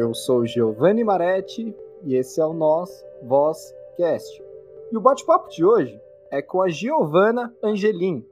Eu 0.00 0.14
sou 0.14 0.46
Giovanni 0.46 1.04
Maretti 1.04 1.76
e 2.02 2.16
esse 2.16 2.40
é 2.40 2.46
o 2.46 2.54
Nós 2.54 3.04
Voz 3.22 3.76
Cast. 3.98 4.42
E 4.90 4.96
o 4.96 5.00
bate-papo 5.00 5.50
de 5.50 5.62
hoje 5.62 6.00
é 6.30 6.40
com 6.40 6.62
a 6.62 6.70
Giovana 6.70 7.54
Angelim. 7.62 8.26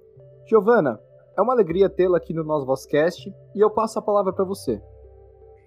Giovana, 0.46 0.98
é 1.36 1.42
uma 1.42 1.52
alegria 1.52 1.90
tê-la 1.90 2.16
aqui 2.16 2.32
no 2.32 2.42
Nós 2.42 2.64
Vozcast 2.64 3.30
e 3.54 3.60
eu 3.60 3.68
passo 3.68 3.98
a 3.98 4.02
palavra 4.02 4.32
para 4.32 4.46
você. 4.46 4.80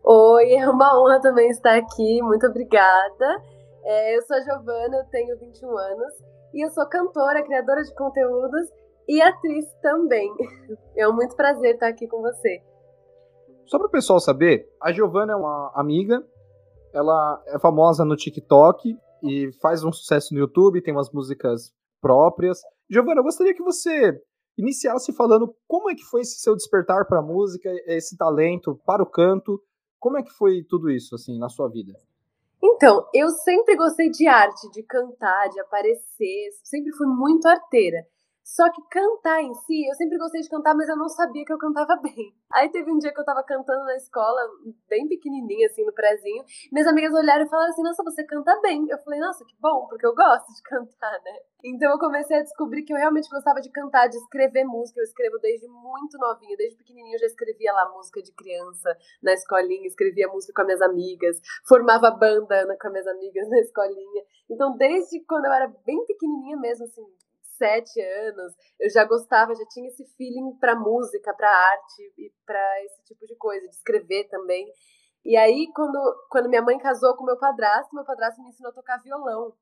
Oi, 0.04 0.54
é 0.56 0.68
uma 0.68 1.00
honra 1.00 1.22
também 1.22 1.52
estar 1.52 1.78
aqui, 1.78 2.20
muito 2.24 2.48
obrigada. 2.48 3.44
É, 3.84 4.18
eu 4.18 4.24
sou 4.24 4.38
a 4.38 4.42
Giovana, 4.42 4.98
eu 4.98 5.06
tenho 5.12 5.38
21 5.38 5.78
anos 5.78 6.14
e 6.52 6.66
eu 6.66 6.72
sou 6.72 6.88
cantora, 6.88 7.44
criadora 7.44 7.84
de 7.84 7.94
conteúdos 7.94 8.68
e 9.08 9.22
atriz 9.22 9.72
também. 9.84 10.34
É 10.98 11.08
um 11.08 11.14
muito 11.14 11.36
prazer 11.36 11.76
estar 11.76 11.90
aqui 11.90 12.08
com 12.08 12.22
você. 12.22 12.71
Só 13.66 13.78
para 13.78 13.88
o 13.88 13.92
pessoal 13.92 14.20
saber, 14.20 14.68
a 14.82 14.92
Giovana 14.92 15.34
é 15.34 15.36
uma 15.36 15.72
amiga, 15.76 16.24
ela 16.94 17.42
é 17.48 17.60
famosa 17.60 18.04
no 18.04 18.16
TikTok 18.16 18.98
e 19.24 19.52
faz 19.62 19.84
um 19.84 19.92
sucesso 19.92 20.34
no 20.34 20.40
YouTube, 20.40 20.82
tem 20.82 20.94
umas 20.94 21.12
músicas 21.12 21.74
próprias. 22.02 22.62
Giovana, 22.90 23.20
eu 23.20 23.24
gostaria 23.24 23.54
que 23.54 23.64
você 23.64 24.22
iniciasse 24.58 25.14
falando 25.14 25.56
como 25.68 25.90
é 25.90 25.96
que 25.96 26.04
foi 26.04 26.22
esse 26.22 26.40
seu 26.40 26.56
despertar 26.56 27.06
para 27.08 27.20
a 27.20 27.24
música, 27.24 27.70
esse 27.88 28.18
talento 28.18 28.80
para 28.86 29.02
o 29.02 29.10
canto, 29.10 29.62
como 30.00 30.18
é 30.18 30.24
que 30.24 30.32
foi 30.32 30.64
tudo 30.68 30.90
isso 30.90 31.16
assim 31.16 31.38
na 31.40 31.48
sua 31.48 31.70
vida? 31.70 31.94
Então, 32.64 33.08
eu 33.14 33.30
sempre 33.30 33.76
gostei 33.76 34.10
de 34.10 34.28
arte, 34.28 34.70
de 34.72 34.84
cantar, 34.84 35.50
de 35.50 35.60
aparecer, 35.60 36.50
sempre 36.64 36.92
fui 36.96 37.08
muito 37.08 37.48
arteira. 37.48 38.06
Só 38.44 38.70
que 38.72 38.82
cantar 38.90 39.42
em 39.42 39.54
si, 39.54 39.88
eu 39.88 39.96
sempre 39.96 40.18
gostei 40.18 40.42
de 40.42 40.50
cantar, 40.50 40.76
mas 40.76 40.90
eu 40.90 40.98
não 40.98 41.08
sabia 41.08 41.46
que 41.46 41.54
eu 41.54 41.58
cantava 41.58 41.96
bem. 42.02 42.36
Aí 42.52 42.70
teve 42.70 42.92
um 42.92 42.98
dia 42.98 43.14
que 43.14 43.20
eu 43.20 43.26
tava 43.26 43.44
cantando 43.44 43.86
na 43.86 43.96
escola, 43.96 44.42
bem 44.90 45.08
pequenininha, 45.08 45.68
assim, 45.68 45.86
no 45.86 45.94
prezinho. 45.94 46.44
Minhas 46.72 46.88
amigas 46.88 47.14
olharam 47.14 47.46
e 47.46 47.50
falaram 47.50 47.70
assim: 47.70 47.84
Nossa, 47.84 48.04
você 48.04 48.24
canta 48.26 48.60
bem. 48.62 48.86
Eu 48.90 48.98
falei: 49.00 49.20
Nossa, 49.20 49.46
que 49.46 49.56
bom, 49.60 49.88
porque 49.88 50.06
eu 50.06 50.16
gosto 50.16 50.54
de 50.54 50.62
cantar, 50.68 51.22
né? 51.24 51.40
Então 51.64 51.92
eu 51.92 52.00
comecei 52.00 52.38
a 52.38 52.42
descobrir 52.42 52.84
que 52.84 52.92
eu 52.92 52.98
realmente 52.98 53.30
gostava 53.30 53.62
de 53.62 53.70
cantar, 53.70 54.08
de 54.08 54.18
escrever 54.18 54.66
música. 54.66 55.00
Eu 55.00 55.04
escrevo 55.04 55.38
desde 55.40 55.68
muito 55.68 56.18
novinha, 56.18 56.58
desde 56.58 56.78
pequenininha 56.78 57.16
eu 57.16 57.20
já 57.20 57.28
escrevia 57.28 57.72
lá 57.72 57.90
música 57.94 58.22
de 58.22 58.34
criança 58.34 58.98
na 59.22 59.34
escolinha, 59.34 59.88
escrevia 59.88 60.28
música 60.28 60.52
com 60.54 60.62
as 60.62 60.68
minhas 60.68 60.82
amigas, 60.82 61.40
formava 61.68 62.10
banda 62.10 62.66
com 62.82 62.88
as 62.88 62.92
minhas 62.92 63.08
amigas 63.08 63.48
na 63.48 63.60
escolinha. 63.60 64.24
Então, 64.50 64.76
desde 64.76 65.24
quando 65.26 65.46
eu 65.46 65.54
era 65.54 65.68
bem 65.86 66.04
pequenininha 66.06 66.58
mesmo, 66.58 66.86
assim, 66.86 67.06
sete 67.62 68.02
anos, 68.02 68.54
eu 68.80 68.90
já 68.90 69.06
gostava, 69.06 69.54
já 69.54 69.66
tinha 69.68 69.88
esse 69.88 70.04
feeling 70.18 70.58
para 70.60 70.76
música, 70.76 71.32
para 71.36 71.48
arte 71.48 72.14
e 72.18 72.34
para 72.44 72.84
esse 72.86 73.04
tipo 73.04 73.28
de 73.28 73.36
coisa, 73.36 73.68
de 73.68 73.76
escrever 73.76 74.28
também. 74.30 74.66
E 75.24 75.38
aí, 75.38 75.68
quando, 75.76 76.00
quando 76.32 76.50
minha 76.50 76.64
mãe 76.64 76.80
casou 76.80 77.16
com 77.16 77.24
meu 77.24 77.38
padrasto, 77.38 77.94
meu 77.96 78.04
padrasto 78.04 78.42
me 78.42 78.50
ensinou 78.50 78.72
a 78.72 78.74
tocar 78.74 79.00
violão. 79.04 79.54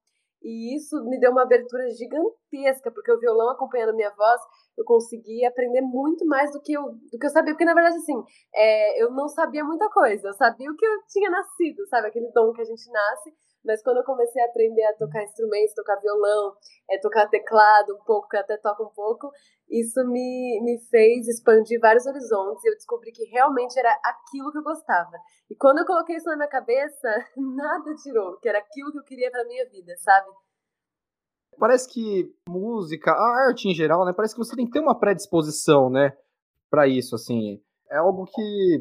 E 0.42 0.74
isso 0.74 1.04
me 1.04 1.20
deu 1.20 1.32
uma 1.32 1.44
abertura 1.44 1.90
gigantesca, 1.90 2.90
porque 2.92 3.12
o 3.12 3.20
violão 3.20 3.50
acompanhando 3.50 3.90
a 3.90 3.94
minha 3.94 4.10
voz, 4.12 4.42
eu 4.78 4.86
consegui 4.86 5.46
aprender 5.46 5.82
muito 5.82 6.26
mais 6.26 6.54
do 6.54 6.62
que 6.62 6.72
eu, 6.72 6.84
do 6.84 7.20
que 7.20 7.26
eu 7.26 7.30
sabia. 7.30 7.54
Porque, 7.54 7.66
na 7.66 7.74
verdade, 7.74 7.98
assim, 7.98 8.24
é, 8.56 9.04
eu 9.04 9.12
não 9.12 9.28
sabia 9.28 9.66
muita 9.66 9.90
coisa. 9.90 10.30
Eu 10.30 10.34
sabia 10.34 10.72
o 10.72 10.76
que 10.78 10.86
eu 10.86 11.04
tinha 11.10 11.30
nascido, 11.30 11.86
sabe? 11.88 12.08
Aquele 12.08 12.32
dom 12.32 12.54
que 12.54 12.62
a 12.62 12.66
gente 12.66 12.90
nasce. 12.90 13.34
Mas 13.70 13.84
quando 13.84 13.98
eu 13.98 14.04
comecei 14.04 14.42
a 14.42 14.48
aprender 14.48 14.84
a 14.84 14.98
tocar 14.98 15.24
instrumentos, 15.24 15.76
tocar 15.76 15.96
violão, 15.98 16.56
é, 16.90 16.98
tocar 17.00 17.30
teclado 17.30 17.94
um 17.94 18.04
pouco, 18.04 18.36
até 18.36 18.58
toco 18.58 18.84
um 18.84 18.90
pouco, 18.90 19.30
isso 19.70 20.04
me, 20.08 20.60
me 20.64 20.80
fez 20.90 21.28
expandir 21.28 21.80
vários 21.80 22.08
horizontes 22.08 22.64
e 22.64 22.70
eu 22.70 22.74
descobri 22.74 23.12
que 23.12 23.26
realmente 23.26 23.78
era 23.78 23.96
aquilo 24.04 24.52
que 24.52 24.58
eu 24.58 24.64
gostava. 24.64 25.16
E 25.52 25.56
quando 25.56 25.78
eu 25.78 25.86
coloquei 25.86 26.16
isso 26.16 26.28
na 26.32 26.38
minha 26.38 26.50
cabeça, 26.50 27.08
nada 27.38 27.94
tirou, 28.02 28.40
que 28.40 28.50
era 28.50 28.58
aquilo 28.58 28.92
que 28.92 28.98
eu 28.98 29.04
queria 29.04 29.30
pra 29.30 29.46
minha 29.46 29.70
vida, 29.70 29.94
sabe? 29.98 30.30
Parece 31.60 31.88
que 31.94 32.34
música, 32.50 33.12
a 33.12 33.50
arte 33.50 33.70
em 33.70 33.76
geral, 33.76 34.04
né? 34.04 34.14
Parece 34.16 34.34
que 34.34 34.44
você 34.44 34.56
tem 34.56 34.66
que 34.66 34.72
ter 34.72 34.80
uma 34.80 34.98
predisposição, 34.98 35.92
né? 35.92 36.18
Pra 36.72 36.88
isso, 36.88 37.14
assim. 37.14 37.62
É 37.92 37.98
algo 37.98 38.26
que, 38.26 38.80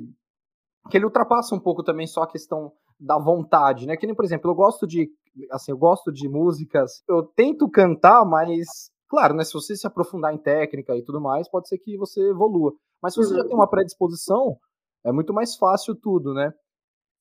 que 0.91 0.97
ele 0.97 1.05
ultrapassa 1.05 1.55
um 1.55 1.61
pouco 1.61 1.83
também 1.83 2.07
só 2.07 2.23
a 2.23 2.31
questão 2.31 2.73
da 2.99 3.19
vontade, 3.19 3.87
né? 3.87 3.97
Que 3.97 4.07
nem, 4.07 4.15
por 4.15 4.25
exemplo, 4.25 4.51
eu 4.51 4.55
gosto 4.55 4.87
de, 4.87 5.11
assim, 5.51 5.73
eu 5.73 5.79
gosto 5.79 6.13
de 6.13 6.29
músicas, 6.29 7.03
eu 7.09 7.23
tento 7.23 7.71
cantar, 7.71 8.25
mas, 8.25 8.91
claro, 9.09 9.35
né, 9.35 9.45
se 9.45 9.53
você 9.53 9.77
se 9.77 9.87
aprofundar 9.87 10.35
em 10.35 10.39
técnica 10.39 10.97
e 10.97 11.05
tudo 11.05 11.21
mais, 11.21 11.49
pode 11.49 11.69
ser 11.69 11.79
que 11.79 11.97
você 11.97 12.21
evolua. 12.31 12.73
Mas 13.03 13.15
se 13.15 13.23
você 13.23 13.33
uhum. 13.35 13.41
já 13.41 13.47
tem 13.47 13.55
uma 13.55 13.71
predisposição, 13.71 14.57
é 15.05 15.13
muito 15.13 15.33
mais 15.33 15.57
fácil 15.57 15.95
tudo, 15.95 16.35
né? 16.35 16.53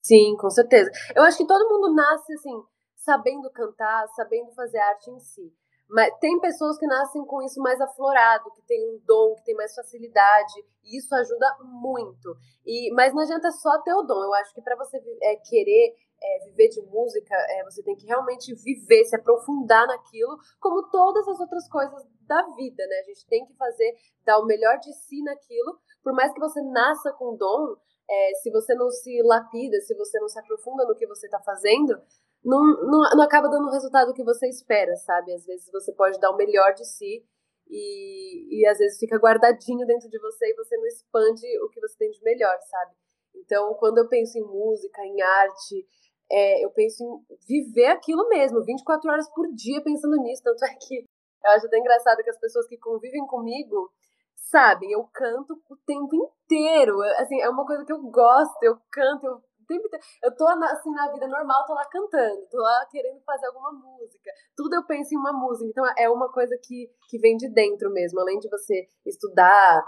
Sim, 0.01 0.35
com 0.37 0.49
certeza. 0.49 0.89
Eu 1.15 1.23
acho 1.23 1.37
que 1.37 1.45
todo 1.47 1.69
mundo 1.69 1.93
nasce, 1.93 2.33
assim, 2.33 2.63
sabendo 2.95 3.49
cantar, 3.51 4.07
sabendo 4.09 4.51
fazer 4.51 4.79
arte 4.79 5.11
em 5.11 5.19
si. 5.19 5.53
Mas 5.89 6.13
tem 6.19 6.39
pessoas 6.39 6.77
que 6.77 6.85
nascem 6.85 7.25
com 7.25 7.41
isso 7.41 7.61
mais 7.61 7.79
aflorado, 7.79 8.51
que 8.51 8.61
tem 8.63 8.89
um 8.89 8.99
dom, 9.05 9.35
que 9.35 9.45
tem 9.45 9.55
mais 9.55 9.73
facilidade, 9.73 10.53
e 10.83 10.97
isso 10.97 11.13
ajuda 11.15 11.57
muito. 11.61 12.35
E 12.65 12.91
mas 12.93 13.13
não 13.13 13.21
adianta 13.21 13.49
só 13.51 13.81
ter 13.81 13.93
o 13.93 14.03
dom. 14.03 14.23
Eu 14.23 14.33
acho 14.33 14.53
que 14.53 14.61
para 14.61 14.75
você 14.75 14.97
é, 15.21 15.35
querer 15.37 15.95
é, 16.21 16.45
viver 16.45 16.69
de 16.69 16.81
música, 16.81 17.35
é, 17.35 17.63
você 17.63 17.81
tem 17.83 17.95
que 17.95 18.05
realmente 18.05 18.53
viver, 18.55 19.05
se 19.05 19.15
aprofundar 19.15 19.87
naquilo, 19.87 20.37
como 20.59 20.89
todas 20.89 21.27
as 21.27 21.39
outras 21.39 21.69
coisas 21.69 22.03
da 22.27 22.41
vida, 22.55 22.85
né? 22.85 22.99
A 22.99 23.03
gente 23.03 23.25
tem 23.27 23.45
que 23.45 23.53
fazer, 23.55 23.93
dar 24.25 24.39
o 24.39 24.45
melhor 24.45 24.77
de 24.79 24.91
si 24.93 25.21
naquilo, 25.23 25.79
por 26.03 26.13
mais 26.13 26.33
que 26.33 26.39
você 26.39 26.61
nasça 26.63 27.13
com 27.13 27.35
dom, 27.35 27.75
é, 28.09 28.31
se 28.41 28.49
você 28.51 28.73
não 28.75 28.89
se 28.89 29.21
lapida, 29.23 29.79
se 29.81 29.95
você 29.95 30.19
não 30.19 30.29
se 30.29 30.39
aprofunda 30.39 30.85
no 30.85 30.95
que 30.95 31.07
você 31.07 31.27
está 31.27 31.39
fazendo, 31.41 32.01
não, 32.43 32.61
não, 32.83 33.01
não 33.15 33.23
acaba 33.23 33.49
dando 33.49 33.67
o 33.67 33.71
resultado 33.71 34.13
que 34.13 34.23
você 34.23 34.47
espera, 34.47 34.95
sabe? 34.97 35.33
Às 35.33 35.45
vezes 35.45 35.69
você 35.71 35.91
pode 35.93 36.19
dar 36.19 36.31
o 36.31 36.37
melhor 36.37 36.73
de 36.73 36.85
si 36.85 37.25
e, 37.69 38.61
e 38.61 38.67
às 38.67 38.77
vezes 38.77 38.99
fica 38.99 39.17
guardadinho 39.17 39.85
dentro 39.85 40.09
de 40.09 40.19
você 40.19 40.49
e 40.49 40.55
você 40.55 40.77
não 40.77 40.85
expande 40.87 41.45
o 41.63 41.69
que 41.69 41.81
você 41.81 41.97
tem 41.97 42.11
de 42.11 42.21
melhor, 42.23 42.57
sabe? 42.61 42.93
Então, 43.35 43.73
quando 43.75 43.99
eu 43.99 44.07
penso 44.07 44.37
em 44.37 44.43
música, 44.43 45.01
em 45.03 45.21
arte, 45.21 45.85
é, 46.31 46.65
eu 46.65 46.69
penso 46.71 47.03
em 47.03 47.37
viver 47.47 47.87
aquilo 47.87 48.27
mesmo, 48.29 48.63
24 48.63 49.09
horas 49.11 49.29
por 49.33 49.47
dia 49.53 49.81
pensando 49.83 50.17
nisso. 50.17 50.43
Tanto 50.43 50.65
é 50.65 50.73
que 50.75 51.05
eu 51.43 51.51
acho 51.51 51.67
até 51.67 51.77
engraçado 51.77 52.23
que 52.23 52.29
as 52.29 52.39
pessoas 52.39 52.67
que 52.67 52.77
convivem 52.77 53.25
comigo 53.27 53.91
sabem, 54.35 54.91
eu 54.91 55.03
canto 55.13 55.61
o 55.69 55.75
tempo 55.85 56.15
inteiro. 56.15 57.01
Assim, 57.17 57.39
é 57.41 57.49
uma 57.49 57.65
coisa 57.65 57.85
que 57.85 57.93
eu 57.93 58.01
gosto, 58.01 58.63
eu 58.63 58.77
canto, 58.91 59.25
eu 59.25 59.41
tempo 59.67 59.85
inteiro. 59.85 60.05
Eu 60.23 60.35
tô 60.35 60.47
assim 60.47 60.91
na 60.91 61.11
vida 61.11 61.27
normal, 61.27 61.65
tô 61.65 61.73
lá 61.73 61.85
cantando, 61.85 62.47
tô 62.49 62.57
lá 62.57 62.85
querendo 62.89 63.21
fazer 63.21 63.47
alguma 63.47 63.71
música. 63.71 64.31
Tudo 64.55 64.75
eu 64.75 64.85
penso 64.85 65.13
em 65.13 65.17
uma 65.17 65.33
música. 65.33 65.69
Então 65.69 65.85
é 65.97 66.09
uma 66.09 66.31
coisa 66.31 66.57
que, 66.63 66.89
que 67.09 67.19
vem 67.19 67.37
de 67.37 67.49
dentro 67.49 67.91
mesmo. 67.91 68.19
Além 68.19 68.39
de 68.39 68.49
você 68.49 68.87
estudar, 69.05 69.85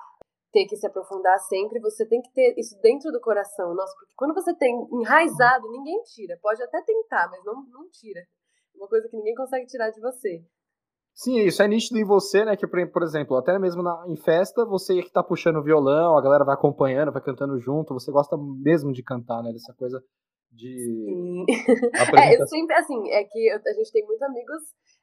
ter 0.51 0.66
que 0.66 0.75
se 0.75 0.85
aprofundar 0.85 1.39
sempre, 1.39 1.79
você 1.79 2.06
tem 2.07 2.22
que 2.22 2.31
ter 2.34 2.56
isso 2.57 2.79
dentro 2.81 3.12
do 3.12 3.22
coração. 3.22 3.73
Nossa, 3.73 3.94
porque 3.95 4.13
quando 4.16 4.34
você 4.34 4.53
tem 4.56 4.75
enraizado, 4.91 5.69
ninguém 5.72 6.01
tira. 6.03 6.38
Pode 6.41 6.62
até 6.62 6.81
tentar, 6.81 7.29
mas 7.29 7.44
não, 7.44 7.63
não 7.69 7.89
tira. 7.89 8.22
Uma 8.75 8.88
coisa 8.88 9.07
que 9.09 9.18
ninguém 9.18 9.35
consegue 9.35 9.66
tirar 9.68 9.89
de 9.89 10.00
você. 10.00 10.44
Sim, 11.14 11.40
isso 11.42 11.62
é 11.62 11.68
nítido 11.68 12.00
em 12.00 12.06
você, 12.06 12.46
né? 12.46 12.56
Que, 12.56 12.66
por 12.66 13.03
exemplo, 13.03 13.36
até 13.38 13.59
mesmo 13.59 13.84
na, 13.84 14.06
em 14.08 14.16
festa, 14.16 14.66
você 14.66 15.02
que 15.02 15.12
tá 15.12 15.22
puxando 15.22 15.58
o 15.58 15.64
violão, 15.64 16.18
a 16.18 16.22
galera 16.22 16.46
vai 16.46 16.56
acompanhando, 16.56 17.12
vai 17.12 17.22
cantando 17.22 17.59
junto, 17.59 17.94
você 17.94 18.12
gosta 18.12 18.38
mesmo 18.38 18.94
de 18.94 19.03
cantar, 19.03 19.44
né? 19.44 19.52
Dessa 19.52 19.74
coisa 19.74 20.02
de. 20.52 20.78
Sim. 20.78 21.46
é, 22.18 22.42
eu 22.42 22.48
sempre, 22.48 22.75
assim, 22.75 23.09
é 23.12 23.24
que 23.24 23.50
a 23.50 23.74
gente 23.74 23.92
tem 23.92 24.06
muitos 24.06 24.22
amigos 24.22 24.62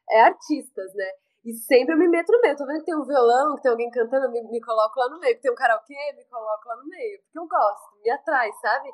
é, 0.09 0.21
artistas, 0.21 0.93
né? 0.95 1.05
E 1.45 1.53
sempre 1.53 1.93
eu 1.93 1.97
me 1.97 2.09
meto 2.09 2.31
no 2.31 2.41
meio. 2.41 2.57
Tô 2.57 2.65
vendo 2.65 2.79
que 2.79 2.85
tem 2.85 2.95
um 2.95 3.05
violão, 3.05 3.55
que 3.55 3.61
tem 3.61 3.71
alguém 3.71 3.89
cantando, 3.89 4.25
eu 4.25 4.31
me, 4.31 4.41
me 4.43 4.59
coloco 4.59 4.99
lá 4.99 5.09
no 5.09 5.19
meio. 5.19 5.35
Que 5.35 5.43
tem 5.43 5.51
um 5.51 5.55
karaokê, 5.55 6.13
me 6.17 6.25
coloco 6.25 6.67
lá 6.67 6.75
no 6.75 6.85
meio. 6.87 7.21
Porque 7.21 7.39
eu 7.39 7.47
gosto, 7.47 8.01
me 8.03 8.09
atrai, 8.09 8.51
sabe? 8.61 8.89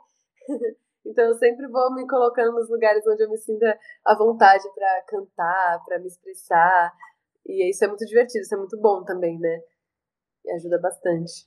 então 1.03 1.25
eu 1.25 1.33
sempre 1.35 1.67
vou 1.67 1.91
me 1.95 2.07
colocando 2.07 2.53
nos 2.53 2.69
lugares 2.69 3.03
onde 3.07 3.23
eu 3.23 3.29
me 3.29 3.37
sinta 3.37 3.77
à 4.05 4.15
vontade 4.15 4.63
para 4.75 5.01
cantar, 5.07 5.83
para 5.83 5.97
me 5.97 6.05
expressar. 6.05 6.93
E 7.45 7.69
isso 7.69 7.83
é 7.83 7.87
muito 7.87 8.05
divertido, 8.05 8.41
isso 8.41 8.55
é 8.55 8.57
muito 8.57 8.79
bom 8.79 9.03
também, 9.03 9.37
né? 9.39 9.59
E 10.45 10.51
ajuda 10.53 10.79
bastante. 10.79 11.45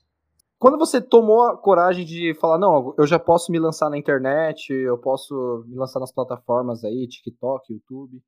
Quando 0.59 0.79
você 0.79 1.03
tomou 1.03 1.43
a 1.43 1.57
coragem 1.57 2.05
de 2.05 2.35
falar, 2.41 2.59
não, 2.59 2.95
eu 2.97 3.07
já 3.07 3.19
posso 3.19 3.53
me 3.53 3.59
lançar 3.59 3.91
na 3.91 3.99
internet, 3.99 4.73
eu 4.73 4.99
posso 4.99 5.65
me 5.67 5.77
lançar 5.77 6.01
nas 6.01 6.13
plataformas 6.13 6.83
aí, 6.83 7.07
TikTok, 7.07 7.75
YouTube? 7.75 8.23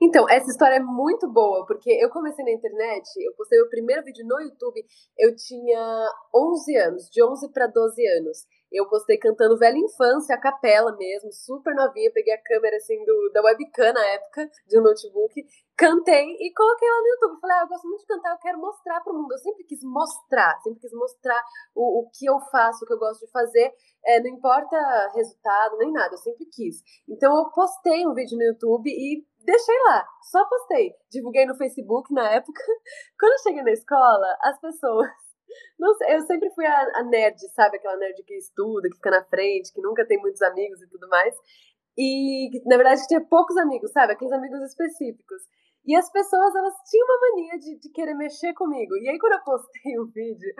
Então, 0.00 0.28
essa 0.28 0.50
história 0.50 0.76
é 0.76 0.80
muito 0.80 1.30
boa, 1.30 1.66
porque 1.66 1.90
eu 1.90 2.08
comecei 2.10 2.44
na 2.44 2.52
internet, 2.52 3.08
eu 3.18 3.34
postei 3.34 3.60
o 3.60 3.68
primeiro 3.68 4.04
vídeo 4.04 4.24
no 4.26 4.40
YouTube, 4.40 4.84
eu 5.18 5.34
tinha 5.34 6.08
11 6.34 6.76
anos, 6.76 7.08
de 7.10 7.22
11 7.22 7.52
para 7.52 7.66
12 7.66 8.06
anos. 8.18 8.46
Eu 8.76 8.86
postei 8.88 9.16
cantando 9.16 9.56
Velha 9.56 9.78
Infância, 9.78 10.34
a 10.34 10.40
capela 10.40 10.94
mesmo, 10.96 11.32
super 11.32 11.74
novinha. 11.74 12.10
Peguei 12.12 12.34
a 12.34 12.42
câmera 12.42 12.76
assim 12.76 13.02
do, 13.04 13.30
da 13.32 13.42
webcam 13.42 13.92
na 13.92 14.04
época, 14.06 14.50
de 14.66 14.78
um 14.78 14.82
notebook. 14.82 15.44
Cantei 15.76 16.36
e 16.38 16.52
coloquei 16.52 16.88
lá 16.88 17.00
no 17.00 17.06
YouTube. 17.06 17.40
Falei, 17.40 17.56
ah, 17.56 17.62
eu 17.62 17.68
gosto 17.68 17.88
muito 17.88 18.00
de 18.00 18.06
cantar, 18.06 18.32
eu 18.32 18.38
quero 18.38 18.58
mostrar 18.58 19.00
pro 19.00 19.14
mundo. 19.14 19.32
Eu 19.32 19.38
sempre 19.38 19.64
quis 19.64 19.82
mostrar, 19.82 20.60
sempre 20.62 20.80
quis 20.80 20.92
mostrar 20.92 21.42
o, 21.74 22.00
o 22.00 22.10
que 22.10 22.26
eu 22.26 22.38
faço, 22.50 22.84
o 22.84 22.86
que 22.86 22.92
eu 22.92 22.98
gosto 22.98 23.24
de 23.24 23.32
fazer. 23.32 23.72
É, 24.04 24.20
não 24.20 24.28
importa 24.28 24.76
resultado, 25.14 25.78
nem 25.78 25.90
nada, 25.90 26.14
eu 26.14 26.18
sempre 26.18 26.46
quis. 26.46 26.82
Então 27.08 27.34
eu 27.36 27.50
postei 27.50 28.06
um 28.06 28.14
vídeo 28.14 28.36
no 28.36 28.44
YouTube 28.44 28.90
e 28.90 29.26
deixei 29.44 29.78
lá, 29.88 30.06
só 30.30 30.44
postei. 30.46 30.92
Divulguei 31.10 31.46
no 31.46 31.56
Facebook 31.56 32.12
na 32.12 32.30
época. 32.30 32.62
Quando 33.18 33.32
eu 33.32 33.38
cheguei 33.38 33.62
na 33.62 33.72
escola, 33.72 34.36
as 34.42 34.60
pessoas 34.60 35.25
não 35.78 35.94
sei, 35.94 36.14
eu 36.14 36.20
sempre 36.22 36.50
fui 36.50 36.66
a, 36.66 36.98
a, 36.98 37.02
nerd, 37.04 37.38
sabe? 37.54 37.76
Aquela 37.76 37.96
nerd 37.96 38.22
que 38.24 38.34
estuda, 38.34 38.88
que 38.88 38.96
fica 38.96 39.10
na 39.10 39.24
frente, 39.24 39.72
que 39.72 39.80
nunca 39.80 40.06
tem 40.06 40.18
muitos 40.18 40.42
amigos 40.42 40.80
e 40.82 40.88
tudo 40.88 41.08
mais. 41.08 41.34
E, 41.98 42.50
na 42.66 42.76
verdade, 42.76 43.06
tinha 43.06 43.20
poucos 43.24 43.56
amigos, 43.56 43.90
sabe? 43.92 44.12
Aqueles 44.12 44.32
amigos 44.32 44.60
específicos. 44.62 45.42
E 45.86 45.94
as 45.94 46.10
pessoas, 46.10 46.54
elas 46.54 46.74
tinham 46.90 47.06
uma 47.06 47.20
mania 47.20 47.58
de, 47.58 47.78
de 47.78 47.90
querer 47.90 48.14
mexer 48.14 48.52
comigo. 48.54 48.96
E 48.96 49.08
aí, 49.08 49.18
quando 49.18 49.34
eu 49.34 49.44
postei 49.44 49.98
o 49.98 50.02
um 50.04 50.06
vídeo, 50.06 50.52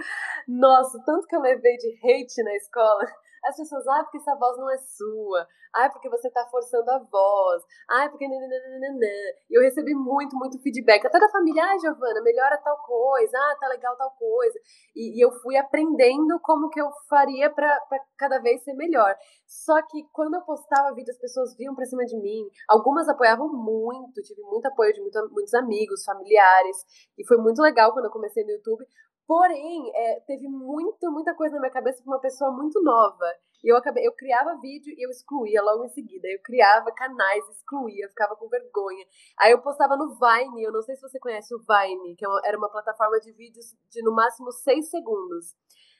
nossa, 0.48 1.02
tanto 1.04 1.26
que 1.26 1.34
eu 1.34 1.40
levei 1.40 1.76
de 1.76 1.98
hate 2.02 2.42
na 2.42 2.54
escola. 2.54 3.04
As 3.46 3.56
pessoas, 3.56 3.86
ah, 3.86 4.02
porque 4.02 4.18
essa 4.18 4.34
voz 4.34 4.58
não 4.58 4.68
é 4.70 4.76
sua. 4.78 5.46
Ah, 5.74 5.90
porque 5.90 6.08
você 6.08 6.30
tá 6.30 6.46
forçando 6.50 6.90
a 6.90 6.98
voz. 6.98 7.62
Ah, 7.88 8.08
porque. 8.08 8.26
Nananana. 8.26 9.06
E 9.50 9.58
eu 9.58 9.62
recebi 9.62 9.94
muito, 9.94 10.36
muito 10.36 10.60
feedback. 10.62 11.06
Até 11.06 11.18
da 11.18 11.28
família, 11.28 11.62
ah, 11.64 11.78
Giovana, 11.78 12.22
melhora 12.22 12.56
tal 12.58 12.78
coisa. 12.78 13.36
Ah, 13.36 13.56
tá 13.60 13.68
legal 13.68 13.96
tal 13.96 14.10
coisa. 14.12 14.58
E, 14.94 15.18
e 15.18 15.24
eu 15.24 15.30
fui 15.42 15.56
aprendendo 15.56 16.40
como 16.40 16.68
que 16.70 16.80
eu 16.80 16.88
faria 17.08 17.50
para 17.50 17.78
cada 18.18 18.38
vez 18.38 18.62
ser 18.64 18.74
melhor. 18.74 19.14
Só 19.46 19.80
que 19.82 20.04
quando 20.12 20.34
eu 20.34 20.42
postava 20.42 20.94
vídeo, 20.94 21.12
as 21.12 21.18
pessoas 21.18 21.56
vinham 21.56 21.74
pra 21.74 21.84
cima 21.84 22.04
de 22.04 22.16
mim. 22.18 22.48
Algumas 22.68 23.08
apoiavam 23.08 23.48
muito. 23.48 24.22
Tive 24.22 24.42
muito 24.42 24.66
apoio 24.66 24.92
de 24.92 25.00
muito, 25.00 25.18
muitos 25.30 25.54
amigos, 25.54 26.04
familiares. 26.04 26.76
E 27.18 27.26
foi 27.26 27.36
muito 27.36 27.60
legal 27.62 27.92
quando 27.92 28.06
eu 28.06 28.10
comecei 28.10 28.44
no 28.44 28.50
YouTube. 28.50 28.84
Porém, 29.26 29.90
é, 29.94 30.20
teve 30.20 30.46
muito, 30.48 31.10
muita 31.10 31.34
coisa 31.34 31.54
na 31.56 31.60
minha 31.60 31.72
cabeça 31.72 32.02
para 32.02 32.12
uma 32.14 32.20
pessoa 32.20 32.52
muito 32.52 32.80
nova. 32.82 33.26
E 33.64 33.72
eu 33.72 33.76
acabei, 33.76 34.06
eu 34.06 34.12
criava 34.12 34.60
vídeo 34.60 34.94
e 34.96 35.04
eu 35.04 35.10
excluía 35.10 35.60
logo 35.62 35.84
em 35.84 35.88
seguida. 35.88 36.28
Eu 36.28 36.40
criava 36.44 36.92
canais, 36.92 37.48
excluía, 37.48 38.08
ficava 38.08 38.36
com 38.36 38.48
vergonha. 38.48 39.04
Aí 39.40 39.50
eu 39.50 39.60
postava 39.60 39.96
no 39.96 40.14
Vine, 40.14 40.62
eu 40.62 40.72
não 40.72 40.82
sei 40.82 40.94
se 40.94 41.02
você 41.02 41.18
conhece 41.18 41.52
o 41.54 41.58
Vine, 41.58 42.14
que 42.14 42.24
é 42.24 42.28
era 42.44 42.56
uma 42.56 42.70
plataforma 42.70 43.18
de 43.18 43.32
vídeos 43.32 43.74
de 43.90 44.02
no 44.02 44.14
máximo 44.14 44.52
seis 44.52 44.88
segundos. 44.90 45.56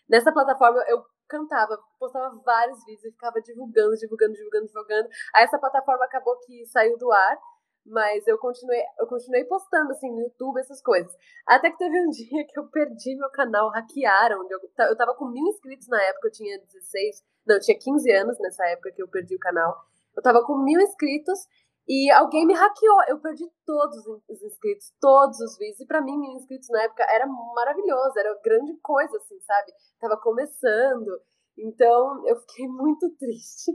Nessa 0.08 0.32
plataforma 0.32 0.84
eu 0.86 1.02
cantava, 1.28 1.76
postava 1.98 2.40
vários 2.44 2.84
vídeos 2.84 3.06
e 3.06 3.10
ficava 3.10 3.40
divulgando, 3.40 3.96
divulgando, 3.96 4.34
divulgando, 4.34 4.66
divulgando. 4.66 5.08
Aí 5.34 5.42
essa 5.42 5.58
plataforma 5.58 6.04
acabou 6.04 6.38
que 6.46 6.64
saiu 6.66 6.96
do 6.96 7.10
ar. 7.10 7.38
Mas 7.86 8.26
eu 8.26 8.36
continuei, 8.38 8.82
eu 8.98 9.06
continuei 9.06 9.44
postando 9.44 9.92
assim 9.92 10.10
no 10.10 10.20
YouTube 10.20 10.58
essas 10.58 10.82
coisas. 10.82 11.12
Até 11.46 11.70
que 11.70 11.78
teve 11.78 12.00
um 12.00 12.10
dia 12.10 12.46
que 12.46 12.58
eu 12.58 12.66
perdi 12.68 13.16
meu 13.16 13.30
canal, 13.30 13.70
hackearam. 13.70 14.46
Eu, 14.50 14.58
eu 14.86 14.96
tava 14.96 15.14
com 15.14 15.26
mil 15.26 15.46
inscritos 15.46 15.86
na 15.88 16.02
época, 16.02 16.28
eu 16.28 16.32
tinha 16.32 16.58
16, 16.58 17.24
não, 17.46 17.56
eu 17.56 17.60
tinha 17.60 17.78
15 17.78 18.12
anos 18.12 18.38
nessa 18.40 18.66
época 18.66 18.90
que 18.92 19.02
eu 19.02 19.08
perdi 19.08 19.36
o 19.36 19.38
canal. 19.38 19.76
Eu 20.16 20.22
tava 20.22 20.42
com 20.44 20.58
mil 20.58 20.80
inscritos 20.80 21.46
e 21.88 22.10
alguém 22.10 22.44
me 22.46 22.54
hackeou. 22.54 23.02
Eu 23.08 23.20
perdi 23.20 23.44
todos 23.64 24.04
os 24.28 24.42
inscritos, 24.42 24.92
todos 25.00 25.38
os 25.40 25.56
vídeos. 25.56 25.80
E 25.80 25.86
para 25.86 26.00
mim, 26.00 26.18
mil 26.18 26.32
inscritos 26.32 26.68
na 26.70 26.82
época 26.82 27.04
era 27.04 27.26
maravilhoso, 27.26 28.18
era 28.18 28.40
grande 28.42 28.76
coisa, 28.78 29.16
assim, 29.16 29.38
sabe? 29.40 29.72
Tava 30.00 30.16
começando. 30.16 31.20
Então 31.56 32.26
eu 32.26 32.36
fiquei 32.40 32.66
muito 32.68 33.08
triste. 33.16 33.70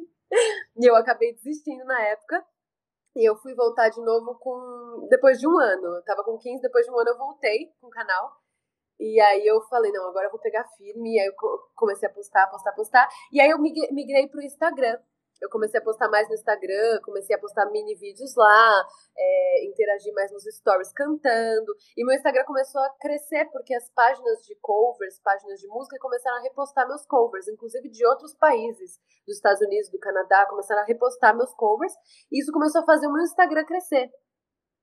E 0.78 0.86
eu 0.86 0.96
acabei 0.96 1.34
desistindo 1.34 1.86
na 1.86 2.02
época. 2.02 2.46
E 3.16 3.28
eu 3.28 3.36
fui 3.38 3.54
voltar 3.54 3.90
de 3.90 4.02
novo 4.02 4.38
com. 4.40 5.08
Depois 5.10 5.40
de 5.40 5.48
um 5.48 5.58
ano. 5.60 5.96
Eu 5.96 6.04
tava 6.04 6.24
com 6.24 6.38
15, 6.38 6.62
depois 6.62 6.86
de 6.86 6.92
um 6.92 7.00
ano 7.00 7.10
eu 7.10 7.18
voltei 7.18 7.72
com 7.80 7.88
o 7.88 7.92
canal. 7.92 8.31
E 9.00 9.19
aí 9.19 9.46
eu 9.46 9.62
falei, 9.63 9.92
não, 9.92 10.10
agora 10.10 10.28
eu 10.28 10.31
vou 10.31 10.40
pegar 10.40 10.63
firme. 10.78 11.16
E 11.16 11.19
aí 11.19 11.28
eu 11.28 11.34
comecei 11.75 12.08
a 12.08 12.13
postar, 12.13 12.48
postar, 12.48 12.72
postar. 12.74 13.10
E 13.31 13.42
aí 13.42 13.50
eu 13.50 13.60
migrei 13.60 14.28
pro 14.28 14.42
Instagram 14.42 15.00
eu 15.41 15.49
comecei 15.49 15.79
a 15.79 15.83
postar 15.83 16.07
mais 16.09 16.27
no 16.29 16.35
Instagram, 16.35 17.01
comecei 17.03 17.35
a 17.35 17.39
postar 17.39 17.65
mini 17.71 17.95
vídeos 17.95 18.35
lá, 18.35 18.85
é, 19.17 19.65
interagir 19.65 20.13
mais 20.13 20.31
nos 20.31 20.43
stories 20.43 20.93
cantando. 20.93 21.73
E 21.97 22.05
meu 22.05 22.15
Instagram 22.15 22.43
começou 22.45 22.81
a 22.81 22.89
crescer 22.99 23.45
porque 23.51 23.73
as 23.73 23.89
páginas 23.89 24.39
de 24.45 24.55
covers, 24.61 25.19
páginas 25.23 25.59
de 25.59 25.67
música, 25.67 25.97
começaram 25.99 26.38
a 26.38 26.41
repostar 26.41 26.88
meus 26.88 27.05
covers, 27.05 27.47
inclusive 27.47 27.89
de 27.89 28.05
outros 28.05 28.35
países, 28.35 28.99
dos 29.25 29.38
Estados 29.38 29.61
Unidos, 29.61 29.89
do 29.89 29.99
Canadá, 29.99 30.45
começaram 30.47 30.83
a 30.83 30.85
repostar 30.85 31.35
meus 31.35 31.53
covers. 31.55 31.93
E 32.31 32.39
isso 32.39 32.51
começou 32.51 32.81
a 32.81 32.85
fazer 32.85 33.07
o 33.07 33.11
meu 33.11 33.23
Instagram 33.23 33.65
crescer. 33.65 34.09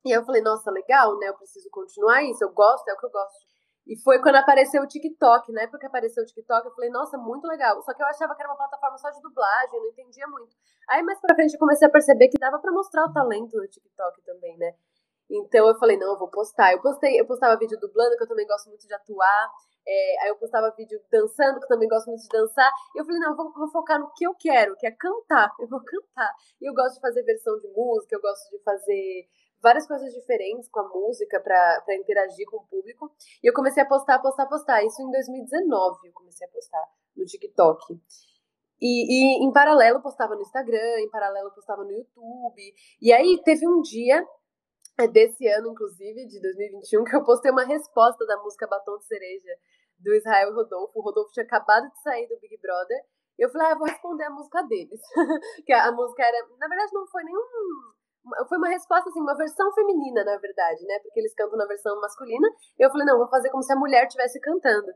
E 0.05 0.10
eu 0.10 0.25
falei, 0.25 0.43
nossa, 0.43 0.70
legal, 0.70 1.19
né? 1.19 1.28
Eu 1.28 1.37
preciso 1.37 1.69
continuar 1.70 2.22
isso, 2.25 2.43
eu 2.43 2.52
gosto, 2.52 2.88
é 2.88 2.94
o 2.94 2.96
que 2.96 3.06
eu 3.06 3.10
gosto 3.10 3.48
e 3.88 3.96
foi 3.96 4.20
quando 4.20 4.37
apareceu 4.37 4.82
o 4.82 4.87
TikTok, 4.87 5.50
né? 5.50 5.67
Porque 5.67 5.87
apareceu 5.87 6.23
o 6.23 6.26
TikTok, 6.26 6.67
eu 6.67 6.75
falei, 6.75 6.90
nossa, 6.90 7.17
muito 7.17 7.46
legal. 7.49 7.81
Só 7.82 7.94
que 7.94 8.02
eu 8.02 8.06
achava 8.06 8.35
que 8.35 8.43
era 8.43 8.50
uma 8.50 8.56
plataforma 8.56 8.99
só 8.99 9.08
de 9.08 9.23
dublagem, 9.23 9.81
não 9.81 9.88
entendia 9.88 10.26
muito. 10.29 10.55
Aí 10.90 11.02
mais 11.02 11.19
pra 11.19 11.35
frente 11.35 11.55
eu 11.55 11.58
comecei 11.58 11.88
a 11.88 11.90
perceber 11.90 12.29
que 12.29 12.38
dava 12.38 12.58
para 12.58 12.70
mostrar 12.70 13.06
o 13.06 13.12
talento 13.14 13.56
no 13.56 13.67
TikTok 13.67 14.23
também, 14.26 14.58
né? 14.58 14.75
Então 15.31 15.67
eu 15.67 15.75
falei, 15.79 15.96
não, 15.96 16.12
eu 16.12 16.19
vou 16.19 16.29
postar. 16.29 16.73
Eu 16.73 16.82
postei, 16.82 17.19
eu 17.19 17.26
postava 17.26 17.58
vídeo 17.58 17.79
dublando, 17.81 18.14
que 18.14 18.23
eu 18.23 18.29
também 18.29 18.46
gosto 18.46 18.69
muito 18.69 18.87
de 18.87 18.93
atuar. 18.93 19.50
É, 19.90 20.23
aí 20.23 20.29
eu 20.29 20.37
postava 20.37 20.70
vídeo 20.76 21.00
dançando, 21.11 21.58
que 21.58 21.64
eu 21.64 21.69
também 21.69 21.88
gosto 21.88 22.08
muito 22.08 22.23
de 22.23 22.29
dançar. 22.29 22.70
E 22.94 23.00
eu 23.00 23.06
falei, 23.06 23.19
não, 23.20 23.35
vou, 23.35 23.50
vou, 23.55 23.69
focar 23.70 23.99
no 23.99 24.12
que 24.12 24.26
eu 24.26 24.35
quero, 24.35 24.76
que 24.76 24.87
é 24.87 24.90
cantar. 24.90 25.50
Eu 25.58 25.67
vou 25.67 25.81
cantar. 25.82 26.31
E 26.61 26.69
eu 26.69 26.75
gosto 26.75 26.96
de 26.96 27.00
fazer 27.00 27.23
versão 27.23 27.58
de 27.58 27.69
música, 27.69 28.14
eu 28.14 28.20
gosto 28.20 28.50
de 28.50 28.62
fazer 28.62 29.26
várias 29.62 29.87
coisas 29.87 30.12
diferentes 30.12 30.69
com 30.69 30.81
a 30.81 30.88
música 30.88 31.40
para 31.40 31.96
interagir 31.96 32.46
com 32.50 32.58
o 32.58 32.67
público. 32.67 33.11
E 33.43 33.49
eu 33.49 33.55
comecei 33.55 33.82
a 33.82 33.87
postar, 33.87 34.19
postar, 34.19 34.46
postar. 34.46 34.85
Isso 34.85 35.00
em 35.00 35.11
2019 35.11 36.06
eu 36.06 36.12
comecei 36.12 36.46
a 36.46 36.50
postar 36.50 36.84
no 37.17 37.25
TikTok. 37.25 37.99
E, 38.81 39.41
e 39.41 39.44
em 39.44 39.52
paralelo 39.52 40.02
postava 40.02 40.34
no 40.34 40.43
Instagram, 40.43 41.00
em 41.00 41.08
paralelo 41.08 41.50
postava 41.52 41.82
no 41.82 41.93
YouTube. 41.93 42.75
E 43.00 43.11
aí 43.11 43.41
teve 43.43 43.67
um 43.67 43.81
dia 43.81 44.23
é, 44.99 45.06
desse 45.06 45.46
ano, 45.49 45.70
inclusive, 45.70 46.26
de 46.26 46.41
2021, 46.41 47.05
que 47.05 47.17
eu 47.17 47.25
postei 47.25 47.50
uma 47.50 47.64
resposta 47.64 48.26
da 48.26 48.37
música 48.43 48.67
Batom 48.67 48.99
de 48.99 49.06
Cereja 49.06 49.56
do 49.99 50.15
Israel 50.15 50.55
Rodolfo. 50.55 50.99
O 50.99 51.03
Rodolfo 51.03 51.33
tinha 51.33 51.45
acabado 51.45 51.89
de 51.91 52.03
sair 52.03 52.29
do 52.29 52.39
Big 52.41 52.59
Brother. 52.61 52.99
E 53.39 53.45
eu 53.45 53.50
falei, 53.50 53.69
ah, 53.69 53.71
eu 53.71 53.79
vou 53.79 53.87
responder 53.87 54.25
a 54.25 54.31
música 54.31 54.62
deles. 54.62 55.00
que 55.65 55.73
a 55.73 55.93
música 55.93 56.23
era. 56.23 56.47
Na 56.59 56.69
verdade, 56.69 56.93
não 56.93 57.06
foi 57.06 57.23
nenhum 57.25 57.43
foi 58.49 58.59
uma 58.59 58.69
resposta, 58.69 59.09
assim, 59.09 59.21
uma 59.21 59.37
versão 59.37 59.73
feminina, 59.73 60.25
na 60.25 60.37
verdade, 60.37 60.84
né? 60.84 60.99
Porque 61.01 61.20
eles 61.20 61.34
cantam 61.34 61.56
na 61.56 61.67
versão 61.67 61.99
masculina. 62.01 62.49
E 62.79 62.84
eu 62.84 62.91
falei, 62.91 63.06
não, 63.06 63.19
vou 63.19 63.29
fazer 63.29 63.51
como 63.51 63.63
se 63.63 63.72
a 63.72 63.77
mulher 63.77 64.05
estivesse 64.05 64.41
cantando. 64.41 64.93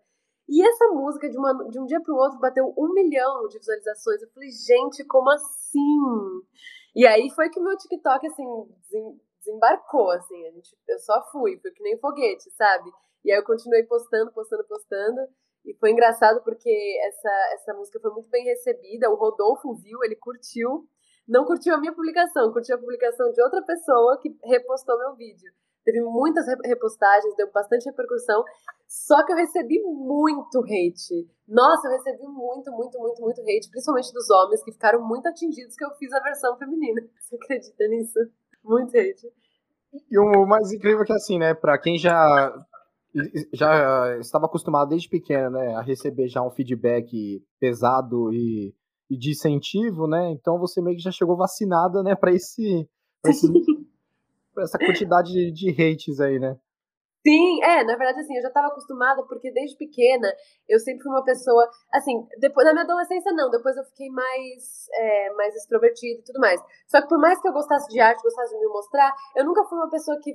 E 0.49 0.67
essa 0.67 0.89
música, 0.89 1.31
de, 1.31 1.39
uma, 1.39 1.55
de 1.69 1.81
um 1.81 1.87
dia 1.87 2.01
pro 2.03 2.17
outro, 2.17 2.39
bateu 2.39 2.75
um 2.77 2.93
milhão 2.93 3.47
de 3.49 3.59
visualizações. 3.59 4.21
Eu 4.21 4.29
falei, 4.35 4.51
gente, 4.51 5.05
como 5.05 5.31
assim? 5.31 6.43
E 6.95 7.07
aí 7.07 7.31
foi 7.31 7.49
que 7.49 7.61
o 7.61 7.63
meu 7.63 7.77
TikTok, 7.77 8.27
assim, 8.27 8.45
desembarcou, 9.39 10.11
assim. 10.11 10.47
A 10.47 10.51
gente, 10.51 10.77
eu 10.89 10.99
só 10.99 11.23
fui, 11.31 11.59
foi 11.61 11.71
que 11.71 11.83
nem 11.83 11.99
foguete, 11.99 12.51
sabe? 12.51 12.91
E 13.25 13.33
aí 13.33 13.39
eu 13.39 13.45
continuei 13.45 13.85
postando, 13.85 14.33
postando, 14.33 14.65
postando. 14.65 15.21
E 15.65 15.75
foi 15.75 15.91
engraçado 15.91 16.43
porque 16.43 16.99
essa, 17.07 17.31
essa 17.55 17.75
música 17.75 18.01
foi 18.01 18.11
muito 18.11 18.29
bem 18.29 18.45
recebida. 18.45 19.11
O 19.11 19.15
Rodolfo 19.15 19.75
viu, 19.75 20.03
ele 20.03 20.17
curtiu 20.17 20.87
não 21.27 21.45
curtiu 21.45 21.75
a 21.75 21.79
minha 21.79 21.95
publicação, 21.95 22.53
curtiu 22.53 22.75
a 22.75 22.79
publicação 22.79 23.31
de 23.33 23.41
outra 23.43 23.63
pessoa 23.63 24.19
que 24.21 24.37
repostou 24.45 24.99
meu 24.99 25.15
vídeo. 25.15 25.53
Teve 25.85 26.01
muitas 26.01 26.47
repostagens, 26.65 27.35
deu 27.37 27.51
bastante 27.51 27.87
repercussão, 27.87 28.45
só 28.87 29.25
que 29.25 29.33
eu 29.33 29.37
recebi 29.37 29.83
muito 29.83 30.61
hate. 30.61 31.29
Nossa, 31.49 31.89
eu 31.89 31.93
recebi 31.93 32.23
muito, 32.23 32.71
muito, 32.71 32.99
muito, 32.99 33.21
muito 33.21 33.41
hate, 33.41 33.69
principalmente 33.69 34.13
dos 34.13 34.31
homens, 34.31 34.63
que 34.63 34.73
ficaram 34.73 35.03
muito 35.03 35.27
atingidos 35.27 35.75
que 35.75 35.85
eu 35.85 35.91
fiz 35.97 36.13
a 36.13 36.21
versão 36.21 36.57
feminina. 36.57 37.03
Você 37.19 37.35
acredita 37.37 37.89
nisso? 37.89 38.19
Muito 38.63 38.97
hate. 38.97 39.33
E 40.11 40.19
o 40.19 40.47
mais 40.47 40.71
incrível 40.71 41.03
é 41.03 41.05
que 41.05 41.13
assim, 41.13 41.39
né, 41.39 41.53
pra 41.53 41.79
quem 41.79 41.99
já 41.99 42.55
já 43.53 44.19
estava 44.19 44.47
acostumado 44.47 44.89
desde 44.89 45.09
pequena, 45.09 45.51
né, 45.51 45.75
a 45.75 45.83
receber 45.83 46.29
já 46.29 46.43
um 46.43 46.51
feedback 46.51 47.43
pesado 47.61 48.33
e 48.33 48.75
e 49.13 49.19
de 49.19 49.33
incentivo, 49.33 50.07
né? 50.07 50.31
Então 50.31 50.59
você 50.59 50.81
meio 50.81 50.97
que 50.97 51.03
já 51.03 51.11
chegou 51.11 51.37
vacinada, 51.37 52.03
né, 52.03 52.17
para 52.17 52.33
esse, 52.33 52.89
pra 53.21 53.31
esse 53.31 53.47
pra 54.55 54.65
essa 54.65 54.79
quantidade 54.79 55.31
de, 55.31 55.53
de 55.53 55.71
hates 55.71 56.19
aí, 56.19 56.39
né? 56.39 56.57
Sim, 57.25 57.63
é, 57.63 57.85
na 57.85 57.95
verdade, 57.95 58.19
assim, 58.19 58.35
eu 58.35 58.43
já 58.43 58.49
estava 58.49 58.67
acostumada, 58.67 59.23
porque 59.29 59.53
desde 59.53 59.77
pequena 59.77 60.27
eu 60.69 60.81
sempre 60.81 61.05
fui 61.05 61.13
uma 61.13 61.23
pessoa, 61.23 61.71
assim, 61.93 62.27
depois 62.41 62.67
da 62.67 62.73
minha 62.73 62.85
adolescência 62.85 63.33
não, 63.33 63.49
depois 63.49 63.77
eu 63.77 63.85
fiquei 63.85 64.11
mais, 64.11 64.89
é, 64.93 65.33
mais 65.35 65.55
extrovertida 65.55 66.19
e 66.19 66.25
tudo 66.25 66.41
mais. 66.41 66.61
Só 66.89 67.01
que 67.01 67.09
por 67.09 67.21
mais 67.21 67.41
que 67.41 67.47
eu 67.47 67.53
gostasse 67.53 67.87
de 67.89 68.01
arte, 68.01 68.23
gostasse 68.23 68.53
de 68.53 68.59
me 68.59 68.67
mostrar, 68.67 69.13
eu 69.37 69.45
nunca 69.45 69.63
fui 69.65 69.79
uma 69.79 69.91
pessoa 69.91 70.19
que 70.21 70.35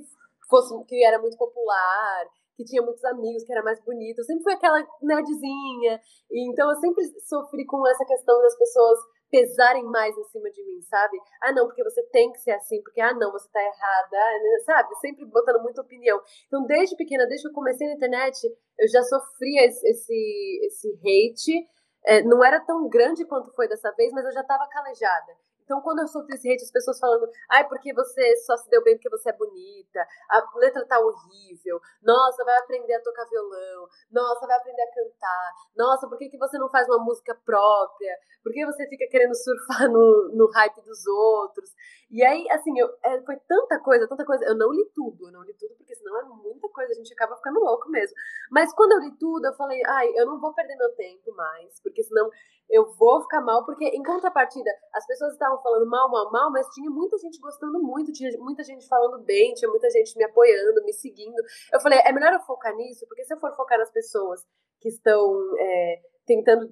fosse, 0.50 0.74
que 0.86 1.03
era 1.03 1.19
muito 1.19 1.36
popular, 1.36 2.25
que 2.58 2.66
tinha 2.66 2.82
muitos 2.82 3.06
amigos, 3.06 3.44
que 3.44 3.54
era 3.54 3.64
mais 3.64 3.80
bonita. 3.86 4.20
Eu 4.20 4.26
sempre 4.26 4.44
fui 4.44 4.54
aquela 4.54 4.86
nerdzinha. 5.02 6.02
E, 6.32 6.50
então 6.50 6.70
eu 6.70 6.76
sempre 6.78 7.06
sofri 7.22 7.66
com 7.66 7.88
essa 7.88 8.04
questão 8.04 8.42
das 8.42 8.58
pessoas 8.58 9.00
pesarem 9.30 9.84
mais 9.84 10.18
em 10.18 10.24
cima 10.26 10.50
de 10.50 10.64
mim, 10.66 10.82
sabe? 10.82 11.18
Ah, 11.44 11.52
não, 11.52 11.68
porque 11.68 11.84
você 11.84 12.02
tem 12.12 12.32
que 12.32 12.40
ser 12.40 12.52
assim, 12.52 12.82
porque, 12.82 13.00
ah, 13.02 13.14
não, 13.14 13.32
você 13.32 13.48
tá 13.52 13.62
errada, 13.62 14.18
ah, 14.18 14.40
né, 14.42 14.60
sabe? 14.66 14.96
Sempre 14.96 15.26
botando 15.26 15.62
muita 15.62 15.82
opinião. 15.82 16.20
Então, 16.48 16.66
desde 16.66 16.96
pequena, 16.96 17.28
desde 17.28 17.44
que 17.44 17.50
eu 17.50 17.56
comecei 17.56 17.88
na 17.88 17.94
internet, 17.94 18.40
eu 18.80 18.88
já 18.88 19.04
sofria 19.04 19.66
esse, 19.66 19.86
esse, 19.88 21.00
hate. 21.04 21.68
É, 22.06 22.24
não 22.24 22.44
era 22.44 22.60
tão 22.62 22.88
grande 22.88 23.26
quanto 23.26 23.54
foi 23.54 23.68
dessa 23.68 23.92
vez, 23.92 24.12
mas 24.14 24.26
eu 24.26 24.32
já 24.32 24.44
tava 24.44 24.68
calejada. 24.70 25.36
Então, 25.67 25.81
quando 25.81 26.00
eu 26.00 26.07
sofri 26.07 26.33
esse 26.33 26.50
hate, 26.50 26.63
as 26.63 26.71
pessoas 26.71 26.97
falando, 26.97 27.29
ai, 27.51 27.67
porque 27.67 27.93
você 27.93 28.38
só 28.38 28.55
se 28.55 28.69
deu 28.69 28.81
bem 28.86 28.95
porque 28.95 29.09
você 29.09 29.29
é 29.29 29.33
bonita, 29.33 30.00
a 30.29 30.41
letra 30.55 30.88
tá 30.88 30.97
horrível, 30.97 31.77
nossa, 32.01 32.45
vai 32.45 32.57
aprender 32.57 32.93
a 32.93 33.03
tocar 33.03 33.25
violão, 33.25 33.86
nossa, 34.09 34.47
vai 34.47 34.55
aprender 34.55 34.81
a 34.81 34.93
cantar, 34.93 35.51
nossa, 35.75 36.07
por 36.07 36.17
que, 36.17 36.29
que 36.29 36.38
você 36.38 36.57
não 36.57 36.69
faz 36.69 36.88
uma 36.88 37.03
música 37.03 37.36
própria? 37.45 38.15
Por 38.41 38.53
que 38.53 38.65
você 38.65 38.88
fica 38.88 39.09
querendo 39.12 39.36
surfar 39.36 39.91
no, 39.91 40.31
no 40.33 40.50
hype 40.53 40.81
dos 40.83 41.05
outros? 41.05 41.69
E 42.10 42.24
aí, 42.24 42.50
assim, 42.52 42.72
eu, 42.80 42.88
é, 43.04 43.22
foi 43.22 43.36
tanta 43.48 43.80
coisa, 43.80 44.08
tanta 44.08 44.24
coisa. 44.24 44.46
Eu 44.46 44.56
não 44.56 44.72
li 44.72 44.90
tudo, 44.96 45.28
eu 45.28 45.32
não 45.32 45.44
li 45.44 45.54
tudo, 45.54 45.76
porque 45.76 45.94
senão 45.94 46.18
é 46.20 46.24
muita 46.24 46.70
coisa, 46.70 46.92
a 46.92 46.96
gente 46.96 47.14
acaba 47.14 47.36
ficando 47.36 47.60
louco 47.60 47.90
mesmo. 47.90 48.16
Mas 48.50 48.74
quando 48.74 48.94
eu 48.94 49.00
li 49.00 49.18
tudo, 49.18 49.46
eu 49.46 49.54
falei, 49.56 49.82
ai, 49.86 50.08
eu 50.16 50.26
não 50.26 50.40
vou 50.40 50.54
perder 50.54 50.78
meu 50.78 50.94
tempo 50.96 51.36
mais, 51.36 51.82
porque 51.82 52.02
senão 52.04 52.30
eu 52.70 52.94
vou 52.96 53.22
ficar 53.22 53.42
mal, 53.42 53.66
porque 53.66 53.86
em 53.86 54.04
contrapartida, 54.04 54.70
as 54.94 55.06
pessoas 55.06 55.34
estavam 55.34 55.62
falando 55.62 55.90
mal, 55.90 56.10
mal, 56.10 56.32
mal, 56.32 56.52
mas 56.52 56.68
tinha 56.70 56.90
muita 56.90 57.18
gente 57.18 57.40
gostando 57.40 57.82
muito, 57.82 58.12
tinha 58.14 58.32
muita 58.40 58.64
gente 58.64 58.88
falando 58.88 59.24
bem, 59.24 59.54
tinha 59.54 59.70
muita 59.70 59.90
gente 59.90 60.18
me 60.18 60.24
apoiando, 60.24 60.84
me 60.86 60.94
seguindo. 60.94 61.42
Eu 61.74 61.80
falei, 61.82 62.00
é 62.06 62.12
melhor 62.14 62.34
eu 62.34 62.40
focar 62.42 62.74
nisso, 62.76 63.06
porque 63.08 63.26
se 63.26 63.34
eu 63.34 63.40
for 63.40 63.54
focar 63.56 63.78
nas 63.78 63.92
pessoas 63.92 64.46
que 64.80 64.90
estão 64.90 65.36
é, 65.60 66.02
tentando 66.26 66.72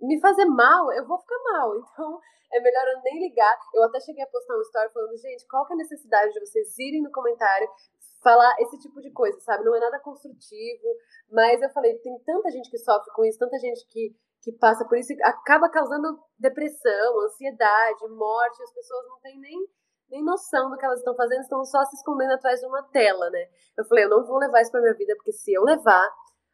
me 0.00 0.20
fazer 0.20 0.44
mal, 0.46 0.92
eu 0.92 1.06
vou 1.06 1.18
ficar 1.18 1.38
mal. 1.52 1.72
Então, 1.92 2.20
é 2.52 2.60
melhor 2.60 2.84
eu 2.88 3.00
nem 3.02 3.20
ligar. 3.20 3.56
Eu 3.74 3.84
até 3.84 4.00
cheguei 4.00 4.24
a 4.24 4.26
postar 4.26 4.56
um 4.56 4.62
story 4.62 4.92
falando, 4.92 5.16
gente, 5.16 5.46
qual 5.46 5.64
que 5.66 5.72
é 5.72 5.76
a 5.76 5.78
necessidade 5.78 6.32
de 6.32 6.40
vocês 6.40 6.76
irem 6.78 7.02
no 7.02 7.12
comentário 7.12 7.68
falar 8.22 8.54
esse 8.58 8.76
tipo 8.78 9.00
de 9.00 9.10
coisa, 9.12 9.38
sabe? 9.40 9.64
Não 9.64 9.74
é 9.74 9.80
nada 9.80 10.00
construtivo, 10.00 10.88
mas 11.30 11.62
eu 11.62 11.70
falei, 11.70 11.96
tem 11.98 12.18
tanta 12.24 12.50
gente 12.50 12.68
que 12.68 12.78
sofre 12.78 13.10
com 13.14 13.24
isso, 13.24 13.38
tanta 13.38 13.56
gente 13.58 13.86
que 13.86 14.14
que 14.42 14.52
passa 14.52 14.86
por 14.86 14.96
isso 14.96 15.12
acaba 15.22 15.68
causando 15.68 16.18
depressão, 16.38 17.20
ansiedade, 17.20 18.08
morte. 18.08 18.62
As 18.62 18.72
pessoas 18.72 19.06
não 19.06 19.20
têm 19.20 19.38
nem, 19.38 19.58
nem 20.08 20.24
noção 20.24 20.70
do 20.70 20.76
que 20.76 20.84
elas 20.84 20.98
estão 20.98 21.14
fazendo, 21.14 21.42
estão 21.42 21.64
só 21.64 21.84
se 21.84 21.96
escondendo 21.96 22.32
atrás 22.32 22.60
de 22.60 22.66
uma 22.66 22.82
tela, 22.84 23.28
né? 23.30 23.46
Eu 23.76 23.84
falei, 23.84 24.04
eu 24.04 24.08
não 24.08 24.24
vou 24.24 24.38
levar 24.38 24.62
isso 24.62 24.70
pra 24.70 24.80
minha 24.80 24.94
vida, 24.94 25.14
porque 25.16 25.32
se 25.32 25.52
eu 25.52 25.62
levar, 25.62 26.08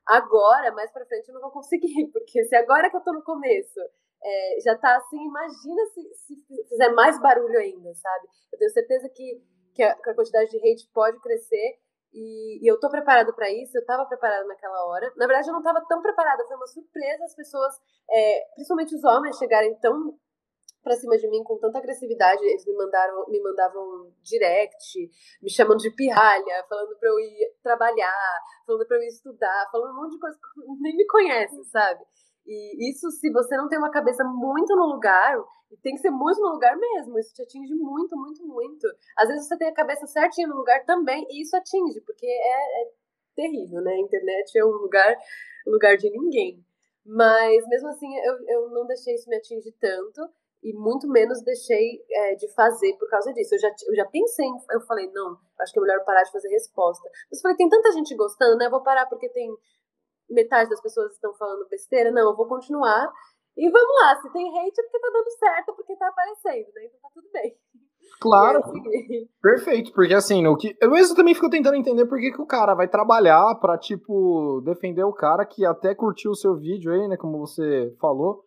agora, 0.07 0.73
mais 0.73 0.91
pra 0.93 1.07
frente, 1.07 1.29
eu 1.29 1.35
não 1.35 1.43
vou 1.43 1.51
conseguir. 1.51 2.09
Porque 2.13 2.45
se 2.45 2.55
agora 2.57 2.91
que 2.91 2.97
eu 2.97 3.03
tô 3.03 3.13
no 3.13 3.23
começo 3.23 3.81
é, 4.23 4.61
já 4.61 4.77
tá 4.77 4.97
assim, 4.97 5.23
imagina 5.25 5.85
se, 5.87 6.15
se 6.27 6.65
fizer 6.69 6.91
mais 6.91 7.21
barulho 7.21 7.59
ainda, 7.59 7.95
sabe? 7.95 8.29
Eu 8.53 8.59
tenho 8.59 8.71
certeza 8.71 9.09
que, 9.09 9.43
que, 9.75 9.83
a, 9.83 9.95
que 9.95 10.11
a 10.11 10.15
quantidade 10.15 10.51
de 10.51 10.59
hate 10.59 10.89
pode 10.93 11.21
crescer 11.21 11.79
e, 12.13 12.65
e 12.65 12.67
eu 12.71 12.81
tô 12.81 12.89
preparada 12.89 13.33
para 13.33 13.51
isso, 13.51 13.77
eu 13.77 13.85
tava 13.85 14.07
preparada 14.07 14.47
naquela 14.47 14.87
hora. 14.87 15.13
Na 15.17 15.27
verdade, 15.27 15.49
eu 15.49 15.53
não 15.53 15.63
tava 15.63 15.85
tão 15.87 16.01
preparada, 16.01 16.47
foi 16.47 16.57
uma 16.57 16.67
surpresa 16.67 17.25
as 17.25 17.35
pessoas, 17.35 17.75
é, 18.11 18.41
principalmente 18.55 18.95
os 18.95 19.05
homens, 19.05 19.37
chegarem 19.37 19.79
tão 19.81 20.19
pra 20.87 20.95
cima 20.95 21.19
de 21.19 21.29
mim 21.29 21.43
com 21.43 21.59
tanta 21.59 21.79
agressividade. 21.79 22.45
Eles 22.45 22.65
me 22.65 22.73
mandaram, 22.75 23.27
me 23.29 23.43
mandavam 23.43 24.13
direct, 24.23 25.11
me 25.43 25.51
chamando 25.51 25.79
de 25.79 25.91
pirralha, 25.91 26.65
falando 26.69 26.97
pra 26.97 27.09
eu 27.09 27.19
ir 27.19 27.53
trabalhar, 27.61 28.41
falando 28.65 28.87
pra 28.87 28.97
eu 28.97 29.03
ir 29.03 29.09
estudar, 29.09 29.69
falando 29.73 29.91
um 29.91 30.03
monte 30.03 30.13
de 30.13 30.21
coisa 30.21 30.39
que 30.39 30.83
nem 30.83 30.97
me 30.97 31.05
conhece, 31.07 31.65
sabe? 31.65 32.05
E 32.47 32.91
isso, 32.91 33.11
se 33.11 33.33
você 33.33 33.57
não 33.57 33.69
tem 33.69 33.79
uma 33.79 33.91
cabeça 33.91 34.23
muito 34.23 34.77
no 34.77 34.87
lugar, 34.87 35.37
tem 35.83 35.95
que 35.95 36.01
ser 36.01 36.11
muito 36.11 36.41
no 36.41 36.51
lugar 36.51 36.77
mesmo, 36.77 37.19
isso 37.19 37.35
te 37.35 37.43
atinge 37.43 37.75
muito, 37.75 38.17
muito, 38.17 38.47
muito. 38.47 38.87
Às 39.19 39.29
vezes 39.29 39.49
você 39.49 39.59
tem 39.59 39.69
a 39.69 39.75
cabeça 39.75 40.07
certinha 40.07 40.47
no 40.47 40.57
lugar 40.57 40.85
também, 40.85 41.27
e 41.29 41.43
isso 41.43 41.57
atinge, 41.57 42.01
porque 42.03 42.25
é, 42.25 42.83
é 42.83 42.91
terrível, 43.35 43.81
né? 43.83 43.93
A 43.95 44.01
internet 44.01 44.57
é 44.57 44.65
um 44.65 44.71
lugar, 44.71 45.17
lugar 45.67 45.97
de 45.97 46.09
ninguém. 46.09 46.65
Mas 47.05 47.67
mesmo 47.69 47.89
assim, 47.89 48.17
eu, 48.19 48.37
eu 48.49 48.71
não 48.71 48.87
deixei 48.87 49.15
isso 49.15 49.29
me 49.29 49.37
atingir 49.37 49.73
tanto, 49.81 50.29
e 50.63 50.73
muito 50.75 51.09
menos 51.09 51.43
deixei 51.43 52.03
é, 52.11 52.35
de 52.35 52.53
fazer 52.55 52.97
por 52.99 53.09
causa 53.09 53.33
disso. 53.33 53.55
Eu 53.55 53.59
já, 53.59 53.69
eu 53.89 53.95
já 53.95 54.05
pensei, 54.07 54.47
eu 54.71 54.81
falei, 54.83 55.11
não, 55.13 55.37
acho 55.61 55.73
que 55.73 55.79
é 55.79 55.83
melhor 55.83 56.05
parar 56.05 56.23
de 56.23 56.33
fazer 56.33 56.49
resposta. 56.49 57.09
Mas 57.31 57.39
eu 57.39 57.43
falei, 57.43 57.57
tem 57.57 57.69
tanta 57.69 57.93
gente 57.93 58.15
gostando, 58.17 58.57
né? 58.57 58.67
Eu 58.67 58.71
vou 58.71 58.83
parar 58.83 59.07
porque 59.07 59.29
tem 59.29 59.49
metade 60.29 60.71
das 60.71 60.81
pessoas 60.81 61.13
estão 61.13 61.35
falando 61.35 61.69
besteira, 61.69 62.11
não, 62.11 62.31
eu 62.31 62.37
vou 62.37 62.49
continuar. 62.49 63.13
E 63.57 63.71
vamos 63.71 63.95
lá, 64.03 64.17
se 64.21 64.31
tem 64.33 64.47
hate 64.49 64.81
é 64.81 64.83
porque 64.83 65.01
tá 65.01 65.11
dando 65.13 65.31
certo, 65.31 65.75
porque 65.75 65.97
tá 65.97 66.09
aparecendo, 66.09 66.67
né? 66.75 66.85
Então 66.85 67.01
tá 67.01 67.09
tudo 67.15 67.29
bem. 67.33 67.57
Claro. 68.21 68.63
Perfeito, 69.43 69.93
porque 69.93 70.15
assim, 70.15 70.47
o 70.47 70.57
que. 70.57 70.77
Eu 70.81 70.91
mesmo 70.91 71.17
também 71.17 71.35
fico 71.35 71.51
tentando 71.51 71.77
entender 71.77 72.07
por 72.07 72.19
que, 72.19 72.31
que 72.31 72.41
o 72.41 72.47
cara 72.47 72.73
vai 72.73 72.87
trabalhar 72.87 73.57
pra, 73.61 73.77
tipo, 73.77 74.63
defender 74.65 75.03
o 75.03 75.13
cara 75.13 75.45
que 75.45 75.67
até 75.67 75.93
curtiu 75.93 76.31
o 76.31 76.37
seu 76.37 76.55
vídeo 76.55 76.93
aí, 76.93 77.09
né? 77.09 77.17
Como 77.17 77.39
você 77.39 77.93
falou. 78.01 78.46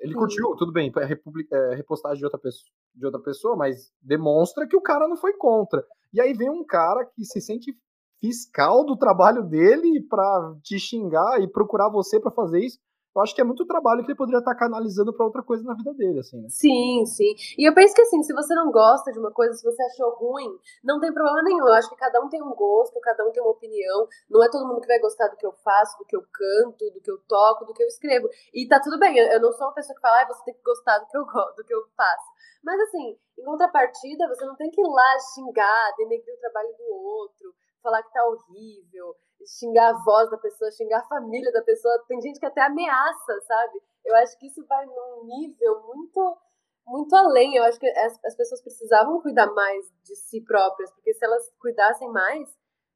Ele 0.00 0.12
Sim. 0.12 0.18
curtiu, 0.18 0.56
tudo 0.56 0.72
bem, 0.72 0.92
é, 0.96 1.02
é 1.02 1.74
repostagem 1.74 2.18
de 2.18 2.24
outra, 2.24 2.38
pessoa, 2.38 2.70
de 2.94 3.06
outra 3.06 3.20
pessoa, 3.20 3.56
mas 3.56 3.92
demonstra 4.00 4.66
que 4.66 4.76
o 4.76 4.80
cara 4.80 5.08
não 5.08 5.16
foi 5.16 5.32
contra. 5.34 5.84
E 6.12 6.20
aí 6.20 6.32
vem 6.32 6.50
um 6.50 6.64
cara 6.64 7.04
que 7.04 7.24
se 7.24 7.40
sente 7.40 7.76
fiscal 8.20 8.84
do 8.84 8.96
trabalho 8.96 9.42
dele 9.44 10.04
para 10.08 10.56
te 10.62 10.78
xingar 10.78 11.40
e 11.40 11.50
procurar 11.50 11.88
você 11.90 12.20
para 12.20 12.32
fazer 12.32 12.60
isso. 12.60 12.78
Eu 13.14 13.22
acho 13.22 13.34
que 13.34 13.40
é 13.40 13.44
muito 13.44 13.66
trabalho 13.66 14.04
que 14.04 14.10
ele 14.10 14.18
poderia 14.18 14.38
estar 14.38 14.54
canalizando 14.54 15.12
para 15.12 15.26
outra 15.26 15.42
coisa 15.42 15.64
na 15.64 15.74
vida 15.74 15.92
dele, 15.94 16.20
assim, 16.20 16.40
né? 16.40 16.48
Sim, 16.48 17.04
sim. 17.06 17.34
E 17.58 17.68
eu 17.68 17.74
penso 17.74 17.94
que 17.94 18.02
assim, 18.02 18.22
se 18.22 18.32
você 18.32 18.54
não 18.54 18.70
gosta 18.70 19.10
de 19.10 19.18
uma 19.18 19.32
coisa, 19.32 19.54
se 19.54 19.64
você 19.64 19.82
achou 19.82 20.14
ruim, 20.14 20.48
não 20.84 21.00
tem 21.00 21.12
problema 21.12 21.42
nenhum. 21.42 21.66
Eu 21.66 21.74
acho 21.74 21.88
que 21.88 21.96
cada 21.96 22.20
um 22.20 22.28
tem 22.28 22.42
um 22.42 22.54
gosto, 22.54 23.00
cada 23.00 23.26
um 23.26 23.32
tem 23.32 23.42
uma 23.42 23.52
opinião. 23.52 24.06
Não 24.30 24.42
é 24.42 24.48
todo 24.50 24.66
mundo 24.66 24.80
que 24.80 24.86
vai 24.86 25.00
gostar 25.00 25.28
do 25.28 25.36
que 25.36 25.46
eu 25.46 25.52
faço, 25.64 25.98
do 25.98 26.04
que 26.04 26.16
eu 26.16 26.22
canto, 26.32 26.90
do 26.92 27.00
que 27.00 27.10
eu 27.10 27.18
toco, 27.26 27.64
do 27.64 27.72
que 27.72 27.82
eu 27.82 27.88
escrevo. 27.88 28.28
E 28.54 28.68
tá 28.68 28.80
tudo 28.80 28.98
bem. 28.98 29.18
Eu 29.18 29.40
não 29.40 29.52
sou 29.52 29.66
uma 29.66 29.74
pessoa 29.74 29.94
que 29.94 30.02
fala, 30.02 30.22
ah, 30.22 30.26
você 30.26 30.44
tem 30.44 30.54
que 30.54 30.62
gostar 30.62 30.98
do 30.98 31.06
que 31.06 31.16
eu 31.16 31.24
do 31.56 31.64
que 31.64 31.74
eu 31.74 31.82
faço. 31.96 32.26
Mas 32.62 32.80
assim, 32.80 33.16
em 33.38 33.44
contrapartida, 33.44 34.28
você 34.28 34.44
não 34.44 34.56
tem 34.56 34.70
que 34.70 34.80
ir 34.80 34.88
lá 34.88 35.16
xingar, 35.34 35.94
denegrir 35.96 36.34
o 36.34 36.40
trabalho 36.40 36.74
do 36.76 36.94
outro 36.94 37.54
falar 37.82 38.02
que 38.02 38.12
tá 38.12 38.24
horrível, 38.26 39.14
xingar 39.58 39.90
a 39.90 40.04
voz 40.04 40.30
da 40.30 40.36
pessoa, 40.36 40.70
xingar 40.70 40.98
a 40.98 41.08
família 41.08 41.50
da 41.52 41.62
pessoa. 41.62 42.04
Tem 42.06 42.20
gente 42.20 42.38
que 42.38 42.46
até 42.46 42.60
ameaça, 42.62 43.40
sabe? 43.46 43.80
Eu 44.04 44.14
acho 44.16 44.38
que 44.38 44.46
isso 44.46 44.64
vai 44.66 44.84
num 44.86 45.24
nível 45.24 45.82
muito 45.86 46.38
muito 46.86 47.14
além. 47.14 47.54
Eu 47.54 47.64
acho 47.64 47.78
que 47.78 47.86
as, 47.86 48.24
as 48.24 48.36
pessoas 48.36 48.62
precisavam 48.62 49.20
cuidar 49.20 49.46
mais 49.52 49.84
de 50.02 50.16
si 50.16 50.42
próprias, 50.42 50.90
porque 50.92 51.12
se 51.12 51.24
elas 51.24 51.50
cuidassem 51.60 52.08
mais, 52.10 52.48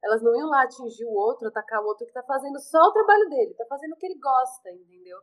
elas 0.02 0.22
não 0.22 0.34
iam 0.36 0.48
lá 0.48 0.62
atingir 0.62 1.04
o 1.04 1.14
outro, 1.14 1.48
atacar 1.48 1.82
o 1.82 1.86
outro 1.86 2.06
que 2.06 2.12
tá 2.12 2.22
fazendo 2.22 2.58
só 2.58 2.78
o 2.78 2.92
trabalho 2.92 3.28
dele, 3.28 3.54
tá 3.54 3.66
fazendo 3.66 3.92
o 3.92 3.96
que 3.96 4.06
ele 4.06 4.18
gosta, 4.18 4.70
entendeu? 4.70 5.18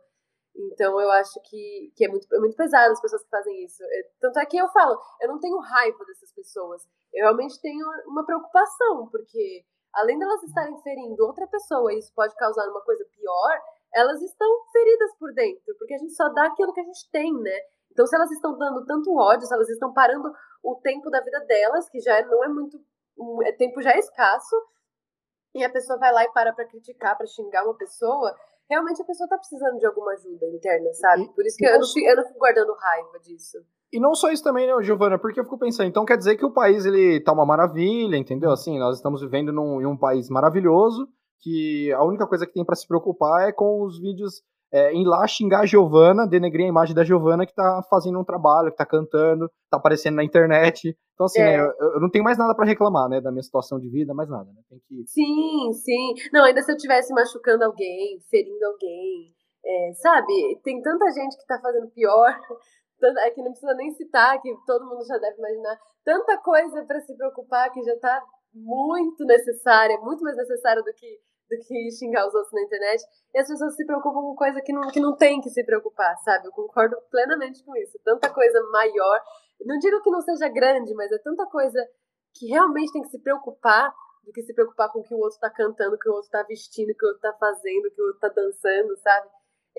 Então 0.55 1.00
eu 1.00 1.12
acho 1.12 1.39
que, 1.41 1.91
que 1.95 2.05
é, 2.05 2.07
muito, 2.07 2.27
é 2.33 2.39
muito 2.39 2.55
pesado 2.55 2.91
as 2.91 3.01
pessoas 3.01 3.24
que 3.24 3.29
fazem 3.29 3.63
isso. 3.63 3.83
É, 3.83 4.09
tanto 4.19 4.39
é 4.39 4.45
que 4.45 4.57
eu 4.57 4.67
falo, 4.69 5.00
eu 5.21 5.27
não 5.27 5.39
tenho 5.39 5.57
raiva 5.59 6.05
dessas 6.05 6.31
pessoas. 6.31 6.88
Eu 7.13 7.24
realmente 7.24 7.59
tenho 7.62 7.86
uma 8.07 8.25
preocupação, 8.25 9.07
porque 9.09 9.65
além 9.93 10.17
delas 10.17 10.43
estarem 10.43 10.77
ferindo 10.81 11.25
outra 11.25 11.48
pessoa 11.48 11.93
e 11.93 12.00
isso 12.00 12.13
pode 12.13 12.36
causar 12.36 12.67
uma 12.69 12.81
coisa 12.81 13.05
pior, 13.05 13.62
elas 13.93 14.22
estão 14.22 14.48
feridas 14.72 15.15
por 15.17 15.34
dentro, 15.34 15.75
porque 15.77 15.93
a 15.93 15.98
gente 15.98 16.13
só 16.13 16.29
dá 16.29 16.46
aquilo 16.46 16.74
que 16.74 16.81
a 16.81 16.84
gente 16.84 17.10
tem, 17.12 17.34
né? 17.34 17.60
Então, 17.91 18.05
se 18.05 18.15
elas 18.15 18.31
estão 18.31 18.58
dando 18.58 18.86
tanto 18.86 19.15
ódio, 19.15 19.48
se 19.48 19.53
elas 19.53 19.69
estão 19.69 19.91
parando 19.91 20.31
o 20.63 20.75
tempo 20.75 21.10
da 21.10 21.22
vida 21.22 21.39
delas, 21.41 21.89
que 21.89 22.00
já 22.00 22.22
não 22.27 22.43
é 22.43 22.48
muito. 22.48 22.79
É 23.43 23.51
tempo 23.51 23.81
já 23.81 23.91
é 23.91 24.00
escasso, 24.00 24.55
e 25.53 25.63
a 25.63 25.69
pessoa 25.69 25.98
vai 26.00 26.13
lá 26.13 26.24
e 26.24 26.31
para 26.31 26.53
pra 26.53 26.65
criticar, 26.65 27.17
pra 27.17 27.25
xingar 27.25 27.65
uma 27.65 27.75
pessoa, 27.75 28.34
realmente 28.69 29.01
a 29.01 29.05
pessoa 29.05 29.27
tá 29.27 29.38
precisando 29.38 29.77
de 29.77 29.86
alguma 29.86 30.13
ajuda 30.13 30.46
interna, 30.48 30.93
sabe? 30.93 31.27
Por 31.34 31.46
isso 31.46 31.58
que 31.58 31.65
eu 31.65 31.79
não, 31.79 31.88
fico, 31.88 32.08
eu 32.08 32.15
não 32.15 32.24
fico 32.25 32.39
guardando 32.39 32.74
raiva 32.74 33.19
disso. 33.19 33.58
E 33.91 34.00
não 34.00 34.13
só 34.13 34.31
isso 34.31 34.43
também, 34.43 34.67
né, 34.67 34.84
Giovana? 34.84 35.17
Porque 35.17 35.39
eu 35.39 35.43
fico 35.43 35.58
pensando, 35.58 35.88
então 35.88 36.05
quer 36.05 36.17
dizer 36.17 36.38
que 36.38 36.46
o 36.46 36.53
país 36.53 36.86
ele 36.86 37.19
tá 37.22 37.34
uma 37.34 37.46
maravilha, 37.46 38.17
entendeu? 38.17 38.51
Assim, 38.51 38.77
nós 38.77 38.98
estamos 38.98 39.22
vivendo 39.22 39.51
num, 39.51 39.81
em 39.81 39.86
um 39.86 39.98
país 39.98 40.29
maravilhoso, 40.29 41.08
que 41.41 41.91
a 41.93 42.03
única 42.03 42.27
coisa 42.27 42.46
que 42.46 42.53
tem 42.53 42.63
para 42.63 42.75
se 42.75 42.88
preocupar 42.88 43.50
é 43.50 43.51
com 43.51 43.84
os 43.84 44.00
vídeos 44.00 44.43
é, 44.72 44.93
em 44.93 45.05
lá 45.05 45.25
xingar 45.25 45.62
a 45.62 45.65
Giovana, 45.65 46.27
denegrir 46.27 46.65
a 46.65 46.69
imagem 46.69 46.93
da 46.93 47.03
Giovana 47.03 47.46
que 47.46 47.53
tá 47.53 47.81
fazendo 47.89 48.19
um 48.19 48.24
trabalho, 48.24 48.69
que 48.69 48.77
tá 48.77 48.86
cantando, 48.86 49.50
tá 49.69 49.77
aparecendo 49.77 50.15
na 50.15 50.24
internet. 50.24 50.96
Então, 51.13 51.25
assim, 51.25 51.41
é. 51.41 51.58
né, 51.58 51.74
eu, 51.79 51.93
eu, 51.93 52.00
não 52.00 52.10
tenho 52.10 52.24
mais 52.24 52.38
nada 52.38 52.53
para 52.53 52.65
reclamar, 52.65 53.10
né, 53.10 53.19
da 53.19 53.31
minha 53.31 53.41
situação 53.41 53.79
de 53.79 53.89
vida, 53.89 54.13
mais 54.13 54.29
nada, 54.29 54.46
né? 54.53 54.62
Tem 54.69 54.79
que... 54.88 55.03
Sim, 55.08 55.74
sim. 55.74 56.13
Não, 56.31 56.46
ainda 56.46 56.62
se 56.62 56.72
eu 56.72 56.75
estivesse 56.75 57.13
machucando 57.13 57.63
alguém, 57.65 58.19
ferindo 58.29 58.63
alguém, 58.65 59.34
é, 59.65 59.93
sabe? 59.93 60.60
Tem 60.63 60.79
tanta 60.81 61.10
gente 61.12 61.36
que 61.38 61.48
tá 61.48 61.60
fazendo 61.62 61.88
pior 61.89 62.39
é 63.01 63.32
que 63.32 63.41
não 63.41 63.51
precisa 63.51 63.74
nem 63.74 63.91
citar, 63.91 64.41
que 64.41 64.53
todo 64.65 64.86
mundo 64.86 65.06
já 65.06 65.18
deve 65.18 65.38
imaginar, 65.38 65.79
tanta 66.03 66.38
coisa 66.38 66.84
para 66.86 67.00
se 67.01 67.15
preocupar 67.15 67.72
que 67.72 67.82
já 67.84 67.94
está 67.94 68.22
muito 68.53 69.25
necessária, 69.25 69.98
muito 70.00 70.24
mais 70.24 70.36
necessária 70.36 70.82
do 70.82 70.94
que 70.94 71.20
do 71.50 71.58
que 71.65 71.91
xingar 71.91 72.27
os 72.27 72.34
outros 72.34 72.53
na 72.53 72.62
internet. 72.62 73.03
E 73.34 73.39
as 73.39 73.48
pessoas 73.48 73.75
se 73.75 73.86
preocupam 73.86 74.22
com 74.22 74.36
coisa 74.36 74.62
que 74.62 74.72
não, 74.72 74.88
que 74.89 75.00
não 75.00 75.18
tem 75.18 75.41
que 75.41 75.50
se 75.50 75.63
preocupar, 75.63 76.15
sabe? 76.20 76.48
Eu 76.48 76.51
concordo 76.51 76.96
plenamente 77.10 77.63
com 77.63 77.75
isso. 77.75 78.00
Tanta 78.03 78.29
coisa 78.29 78.62
maior. 78.72 79.20
Não 79.65 79.77
digo 79.79 80.01
que 80.01 80.12
não 80.12 80.22
seja 80.22 80.48
grande, 80.48 80.94
mas 80.94 81.12
é 81.12 81.18
tanta 81.18 81.46
coisa 81.48 81.84
que 82.36 82.46
realmente 82.48 82.94
tem 82.94 83.01
que 83.01 83.10
se 83.10 83.20
preocupar 83.20 83.91
do 84.24 84.32
que 84.32 84.44
se 84.44 84.53
preocupar 84.53 84.91
com 84.91 85.00
o 85.00 85.03
que 85.03 85.13
o 85.13 85.18
outro 85.18 85.39
tá 85.39 85.50
cantando, 85.50 85.96
o 85.96 86.00
que 86.00 86.08
o 86.08 86.13
outro 86.13 86.29
tá 86.29 86.44
vestindo, 86.44 86.91
o 86.91 86.96
que 86.96 87.06
o 87.06 87.08
outro 87.08 87.22
tá 87.22 87.34
fazendo, 87.39 87.86
o 87.88 87.91
que 87.91 88.01
o 88.01 88.06
outro 88.06 88.20
tá 88.20 88.29
dançando, 88.29 88.96
sabe? 88.98 89.27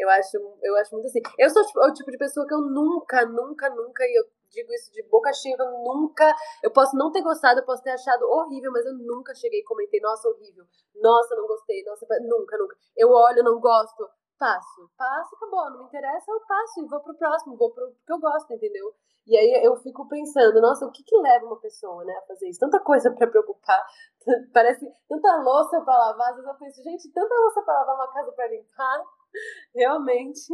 Eu 0.01 0.09
acho, 0.09 0.37
eu 0.63 0.77
acho 0.77 0.95
muito 0.95 1.07
assim. 1.07 1.21
Eu 1.39 1.51
sou 1.51 1.63
tipo, 1.67 1.79
o 1.79 1.93
tipo 1.93 2.11
de 2.11 2.17
pessoa 2.17 2.47
que 2.47 2.55
eu 2.55 2.61
nunca, 2.63 3.27
nunca, 3.27 3.69
nunca, 3.69 4.03
e 4.05 4.19
eu 4.19 4.25
digo 4.51 4.73
isso 4.73 4.91
de 4.93 5.03
boca 5.03 5.31
cheia, 5.33 5.55
eu 5.59 5.71
nunca. 5.85 6.35
Eu 6.63 6.71
posso 6.71 6.97
não 6.97 7.13
ter 7.13 7.21
gostado, 7.21 7.61
eu 7.61 7.67
posso 7.67 7.83
ter 7.83 7.91
achado 7.91 8.25
horrível, 8.25 8.73
mas 8.73 8.87
eu 8.87 8.95
nunca 8.95 9.35
cheguei 9.35 9.61
e 9.61 9.65
comentei, 9.65 10.01
nossa, 10.01 10.27
horrível, 10.27 10.65
nossa, 11.03 11.37
não 11.37 11.47
gostei, 11.47 11.85
nossa, 11.85 12.07
nunca, 12.23 12.57
nunca. 12.57 12.77
Eu 12.97 13.11
olho, 13.11 13.45
não 13.45 13.61
gosto, 13.61 14.09
passo, 14.39 14.91
passo, 14.97 15.37
acabou, 15.37 15.71
não 15.71 15.81
me 15.81 15.85
interessa, 15.85 16.33
eu 16.33 16.41
passo 16.49 16.81
e 16.81 16.89
vou 16.89 17.01
pro 17.01 17.15
próximo, 17.15 17.59
vou 17.59 17.71
pro 17.75 17.93
que 18.07 18.13
eu 18.13 18.19
gosto, 18.19 18.51
entendeu? 18.55 18.95
E 19.27 19.37
aí 19.37 19.63
eu 19.63 19.77
fico 19.77 20.09
pensando, 20.09 20.63
nossa, 20.63 20.87
o 20.87 20.91
que 20.91 21.05
que 21.05 21.17
leva 21.19 21.45
uma 21.45 21.61
pessoa, 21.61 22.03
né, 22.05 22.13
a 22.15 22.27
fazer 22.27 22.49
isso? 22.49 22.59
Tanta 22.59 22.81
coisa 22.81 23.11
para 23.11 23.27
preocupar, 23.27 23.87
parece 24.55 24.91
tanta 25.07 25.37
louça 25.43 25.79
para 25.83 25.99
lavar, 25.99 26.31
às 26.31 26.37
vezes 26.37 26.51
eu 26.51 26.57
penso, 26.57 26.83
gente, 26.83 27.13
tanta 27.13 27.35
louça 27.35 27.63
para 27.63 27.75
lavar, 27.81 27.95
uma 27.97 28.13
casa 28.13 28.33
para 28.33 28.49
limpar, 28.49 29.05
realmente. 29.75 30.53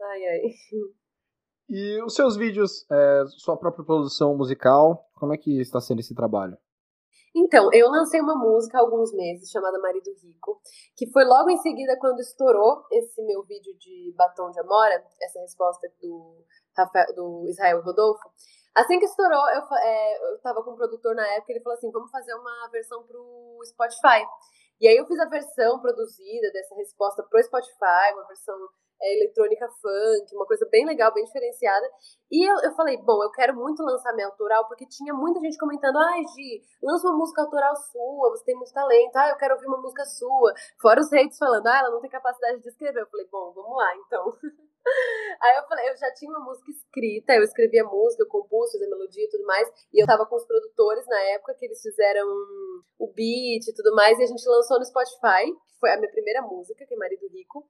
Ai, 0.00 0.26
ai. 0.26 0.40
E 1.68 2.02
os 2.02 2.14
seus 2.14 2.36
vídeos, 2.36 2.86
é, 2.90 3.24
sua 3.38 3.56
própria 3.56 3.84
produção 3.84 4.36
musical, 4.36 5.08
como 5.14 5.34
é 5.34 5.36
que 5.36 5.60
está 5.60 5.80
sendo 5.80 6.00
esse 6.00 6.14
trabalho? 6.14 6.56
Então, 7.34 7.68
eu 7.72 7.90
lancei 7.90 8.18
uma 8.18 8.34
música 8.34 8.78
há 8.78 8.80
alguns 8.80 9.12
meses 9.12 9.50
chamada 9.50 9.78
Marido 9.78 10.10
Rico, 10.22 10.58
que 10.96 11.10
foi 11.10 11.22
logo 11.24 11.50
em 11.50 11.58
seguida 11.58 11.94
quando 12.00 12.20
estourou 12.20 12.84
esse 12.90 13.20
meu 13.22 13.42
vídeo 13.42 13.76
de 13.76 14.14
Batom 14.16 14.50
de 14.50 14.60
Amora, 14.60 15.04
essa 15.20 15.40
resposta 15.40 15.86
do, 16.00 16.44
Rafael, 16.74 17.14
do 17.14 17.44
Israel 17.46 17.82
Rodolfo. 17.82 18.26
Assim 18.74 18.98
que 18.98 19.04
estourou, 19.04 19.50
eu, 19.50 19.62
é, 19.82 20.32
eu 20.32 20.40
tava 20.40 20.62
com 20.62 20.72
um 20.72 20.76
produtor 20.76 21.14
na 21.14 21.26
época, 21.34 21.52
ele 21.52 21.62
falou 21.62 21.76
assim, 21.76 21.90
vamos 21.90 22.10
fazer 22.10 22.32
uma 22.34 22.68
versão 22.70 23.02
pro 23.02 23.58
Spotify. 23.64 24.24
E 24.80 24.86
aí 24.86 24.96
eu 24.96 25.06
fiz 25.06 25.18
a 25.18 25.28
versão 25.28 25.80
produzida 25.80 26.50
dessa 26.52 26.74
resposta 26.74 27.22
pro 27.22 27.42
Spotify, 27.42 28.12
uma 28.14 28.26
versão 28.26 28.56
é, 29.00 29.16
eletrônica 29.16 29.66
funk, 29.80 30.34
uma 30.34 30.46
coisa 30.46 30.66
bem 30.70 30.84
legal, 30.86 31.12
bem 31.12 31.24
diferenciada. 31.24 31.86
E 32.30 32.44
eu, 32.48 32.56
eu 32.60 32.72
falei, 32.74 32.96
bom, 32.98 33.22
eu 33.22 33.30
quero 33.30 33.54
muito 33.54 33.82
lançar 33.82 34.12
minha 34.14 34.26
autoral, 34.26 34.66
porque 34.68 34.86
tinha 34.86 35.14
muita 35.14 35.40
gente 35.40 35.58
comentando, 35.58 35.96
ai, 35.98 36.22
Gi, 36.34 36.62
lança 36.82 37.08
uma 37.08 37.18
música 37.18 37.42
autoral 37.42 37.74
sua, 37.76 38.30
você 38.30 38.44
tem 38.44 38.56
muito 38.56 38.72
talento, 38.72 39.16
ah, 39.16 39.28
eu 39.30 39.36
quero 39.36 39.54
ouvir 39.54 39.66
uma 39.66 39.80
música 39.80 40.04
sua. 40.04 40.52
Fora 40.80 41.00
os 41.00 41.10
haters 41.10 41.38
falando, 41.38 41.66
ah, 41.66 41.78
ela 41.78 41.90
não 41.90 42.00
tem 42.00 42.10
capacidade 42.10 42.60
de 42.60 42.68
escrever. 42.68 43.00
Eu 43.00 43.08
falei, 43.08 43.26
bom, 43.30 43.52
vamos 43.54 43.76
lá, 43.76 43.96
então. 43.96 44.36
Aí 45.42 45.56
eu 45.56 45.64
falei, 45.68 45.90
eu 45.90 45.96
já 45.96 46.12
tinha 46.14 46.30
uma 46.30 46.44
música 46.44 46.70
escrita, 46.70 47.34
eu 47.34 47.42
escrevi 47.42 47.78
a 47.78 47.84
música, 47.84 48.22
eu 48.22 48.28
compus, 48.28 48.70
fiz 48.70 48.82
a 48.82 48.88
melodia 48.88 49.24
e 49.24 49.28
tudo 49.28 49.44
mais, 49.44 49.68
e 49.92 50.02
eu 50.02 50.06
tava 50.06 50.26
com 50.26 50.36
os 50.36 50.46
produtores 50.46 51.06
na 51.06 51.20
época 51.34 51.54
que 51.54 51.66
eles 51.66 51.80
fizeram 51.80 52.26
o 52.98 53.12
beat 53.12 53.66
e 53.66 53.74
tudo 53.74 53.94
mais, 53.94 54.18
e 54.18 54.22
a 54.22 54.26
gente 54.26 54.48
lançou 54.48 54.78
no 54.78 54.84
Spotify, 54.84 55.44
que 55.68 55.78
foi 55.78 55.90
a 55.90 55.96
minha 55.98 56.10
primeira 56.10 56.42
música, 56.42 56.86
que 56.86 56.94
é 56.94 56.96
Marido 56.96 57.28
Rico. 57.28 57.66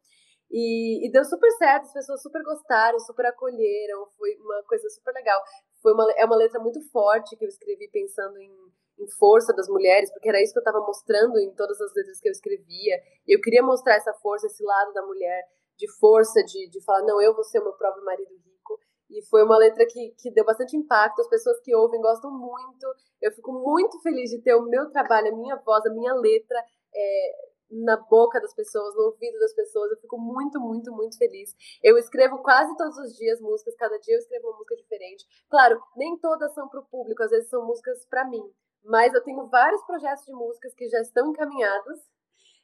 E, 0.51 1.07
e, 1.07 1.11
deu 1.11 1.25
super 1.25 1.51
certo, 1.53 1.87
as 1.87 1.93
pessoas 1.93 2.23
super 2.23 2.43
gostaram, 2.43 2.99
super 3.01 3.27
acolheram, 3.27 4.07
foi 4.17 4.37
uma 4.37 4.63
coisa 4.63 4.89
super 4.91 5.13
legal. 5.13 5.41
Foi 5.83 5.93
uma, 5.93 6.07
é 6.17 6.25
uma 6.25 6.37
letra 6.37 6.61
muito 6.61 6.81
forte 6.91 7.37
que 7.37 7.45
eu 7.45 7.49
escrevi 7.49 7.89
pensando 7.91 8.39
em, 8.39 8.53
em 8.99 9.11
força 9.19 9.53
das 9.53 9.69
mulheres, 9.69 10.11
porque 10.13 10.29
era 10.29 10.41
isso 10.41 10.53
que 10.53 10.59
eu 10.59 10.63
estava 10.63 10.81
mostrando 10.81 11.39
em 11.39 11.53
todas 11.55 11.81
as 11.81 11.93
letras 11.95 12.21
que 12.21 12.29
eu 12.29 12.33
escrevia. 12.33 13.01
Eu 13.27 13.41
queria 13.41 13.63
mostrar 13.63 13.97
essa 13.97 14.15
força, 14.15 14.47
esse 14.47 14.63
lado 14.63 14.93
da 14.93 15.03
mulher, 15.03 15.43
de 15.77 15.91
força, 15.99 16.43
de, 16.43 16.69
de 16.71 16.83
falar, 16.85 17.03
não, 17.03 17.21
eu 17.21 17.35
vou 17.35 17.45
ser 17.45 17.61
o 17.61 17.65
meu 17.65 17.73
próprio 17.75 18.05
marido 18.05 18.31
rico. 18.31 18.81
E 19.11 19.23
foi 19.27 19.45
uma 19.45 19.57
letra 19.57 19.87
que, 19.87 20.15
que 20.19 20.31
deu 20.33 20.45
bastante 20.45 20.77
impacto, 20.77 21.21
as 21.21 21.29
pessoas 21.29 21.61
que 21.61 21.75
ouvem 21.75 22.01
gostam 22.01 22.31
muito. 22.31 22.87
Eu 23.21 23.33
fico 23.33 23.53
muito 23.53 24.01
feliz 24.03 24.31
de 24.31 24.43
ter 24.43 24.55
o 24.55 24.63
meu 24.63 24.91
trabalho, 24.91 25.33
a 25.33 25.37
minha 25.37 25.57
voz, 25.57 25.85
a 25.87 25.91
minha 25.91 26.15
letra. 26.15 26.59
É, 26.95 27.57
na 27.71 27.97
boca 27.97 28.41
das 28.41 28.55
pessoas, 28.55 28.95
no 28.95 29.07
ouvido 29.07 29.39
das 29.39 29.55
pessoas. 29.55 29.91
Eu 29.91 29.99
fico 29.99 30.19
muito, 30.19 30.61
muito, 30.61 30.93
muito 30.93 31.19
feliz. 31.19 31.55
Eu 31.83 31.99
escrevo 31.99 32.39
quase 32.39 32.77
todos 32.77 32.97
os 32.99 33.17
dias 33.17 33.41
músicas, 33.41 33.75
cada 33.77 33.99
dia 33.99 34.15
eu 34.15 34.19
escrevo 34.19 34.49
uma 34.49 34.59
música 34.59 34.77
diferente. 34.77 35.25
Claro, 35.51 35.81
nem 35.97 36.17
todas 36.19 36.53
são 36.55 36.69
para 36.69 36.81
o 36.81 36.87
público, 36.87 37.23
às 37.23 37.31
vezes 37.31 37.49
são 37.49 37.67
músicas 37.67 38.07
para 38.07 38.29
mim. 38.29 38.43
Mas 38.85 39.13
eu 39.15 39.23
tenho 39.25 39.47
vários 39.49 39.83
projetos 39.85 40.25
de 40.25 40.33
músicas 40.33 40.75
que 40.75 40.89
já 40.89 41.01
estão 41.01 41.31
encaminhados 41.31 42.01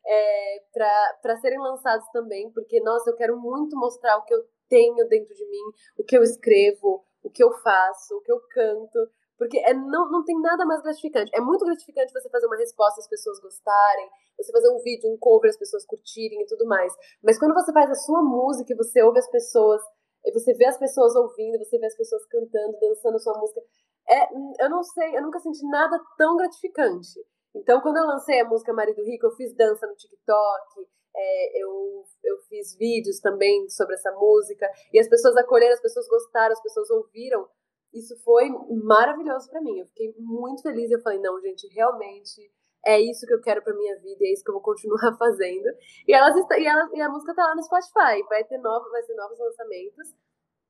é, 0.06 0.62
para 0.72 1.36
serem 1.40 1.58
lançados 1.58 2.06
também, 2.12 2.50
porque, 2.52 2.80
nossa, 2.80 3.10
eu 3.10 3.16
quero 3.16 3.38
muito 3.38 3.76
mostrar 3.76 4.16
o 4.18 4.24
que 4.24 4.34
eu 4.34 4.44
tenho 4.68 5.06
dentro 5.08 5.34
de 5.34 5.46
mim, 5.48 5.72
o 5.98 6.04
que 6.04 6.16
eu 6.16 6.22
escrevo, 6.22 7.04
o 7.22 7.30
que 7.30 7.42
eu 7.42 7.52
faço, 7.62 8.16
o 8.16 8.20
que 8.22 8.32
eu 8.32 8.40
canto, 8.50 8.98
porque 9.38 9.58
é, 9.58 9.74
não, 9.74 10.10
não 10.10 10.24
tem 10.24 10.40
nada 10.40 10.64
mais 10.64 10.82
gratificante. 10.82 11.30
É 11.34 11.40
muito 11.40 11.64
gratificante 11.64 12.12
você 12.12 12.28
fazer 12.28 12.46
uma 12.46 12.56
resposta 12.56 13.00
as 13.00 13.08
pessoas 13.08 13.40
gostarem, 13.40 14.08
você 14.38 14.52
fazer 14.52 14.68
um 14.70 14.78
vídeo, 14.78 15.10
um 15.10 15.18
cover, 15.18 15.50
as 15.50 15.56
pessoas 15.56 15.84
curtirem 15.84 16.42
e 16.42 16.46
tudo 16.46 16.64
mais. 16.66 16.92
Mas 17.22 17.38
quando 17.38 17.54
você 17.54 17.72
faz 17.72 17.90
a 17.90 17.94
sua 17.94 18.22
música 18.22 18.72
e 18.72 18.76
você 18.76 19.02
ouve 19.02 19.18
as 19.18 19.28
pessoas, 19.28 19.82
e 20.24 20.32
você 20.32 20.54
vê 20.54 20.66
as 20.66 20.78
pessoas 20.78 21.16
ouvindo, 21.16 21.58
você 21.58 21.76
vê 21.76 21.86
as 21.86 21.96
pessoas 21.96 22.24
cantando, 22.26 22.78
dançando 22.80 23.16
a 23.16 23.18
sua 23.18 23.38
música, 23.38 23.60
é, 24.08 24.64
eu 24.64 24.70
não 24.70 24.82
sei, 24.82 25.16
eu 25.16 25.22
nunca 25.22 25.40
senti 25.40 25.66
nada 25.68 26.00
tão 26.16 26.36
gratificante. 26.36 27.20
Então, 27.54 27.80
quando 27.80 27.98
eu 27.98 28.06
lancei 28.06 28.40
a 28.40 28.48
música 28.48 28.72
Marido 28.72 29.02
Rico, 29.02 29.26
eu 29.26 29.32
fiz 29.32 29.54
dança 29.54 29.86
no 29.86 29.94
TikTok, 29.94 30.88
é, 31.14 31.62
eu, 31.62 32.04
eu 32.24 32.38
fiz 32.48 32.76
vídeos 32.76 33.20
também 33.20 33.68
sobre 33.68 33.94
essa 33.94 34.10
música, 34.12 34.70
e 34.92 34.98
as 34.98 35.08
pessoas 35.08 35.36
acolheram, 35.36 35.74
as 35.74 35.82
pessoas 35.82 36.08
gostaram, 36.08 36.52
as 36.52 36.62
pessoas 36.62 36.88
ouviram 36.90 37.46
isso 37.92 38.16
foi 38.24 38.48
maravilhoso 38.84 39.50
para 39.50 39.60
mim. 39.60 39.78
Eu 39.78 39.86
fiquei 39.86 40.14
muito 40.18 40.62
feliz 40.62 40.90
e 40.90 40.94
eu 40.94 41.02
falei, 41.02 41.18
não, 41.18 41.40
gente, 41.40 41.68
realmente 41.68 42.50
é 42.84 42.98
isso 43.00 43.26
que 43.26 43.34
eu 43.34 43.40
quero 43.40 43.62
pra 43.62 43.74
minha 43.74 43.96
vida 44.00 44.18
e 44.20 44.28
é 44.28 44.32
isso 44.32 44.42
que 44.42 44.50
eu 44.50 44.54
vou 44.54 44.62
continuar 44.62 45.14
fazendo. 45.18 45.68
E, 46.08 46.14
elas 46.14 46.34
e, 46.36 46.66
elas, 46.66 46.90
e 46.92 47.00
a 47.00 47.08
música 47.08 47.34
tá 47.34 47.44
lá 47.44 47.54
no 47.54 47.62
Spotify, 47.62 48.22
vai 48.28 48.44
ter 48.44 48.58
novos, 48.58 48.90
vai 48.90 49.02
ter 49.02 49.14
novos 49.14 49.38
lançamentos. 49.38 50.14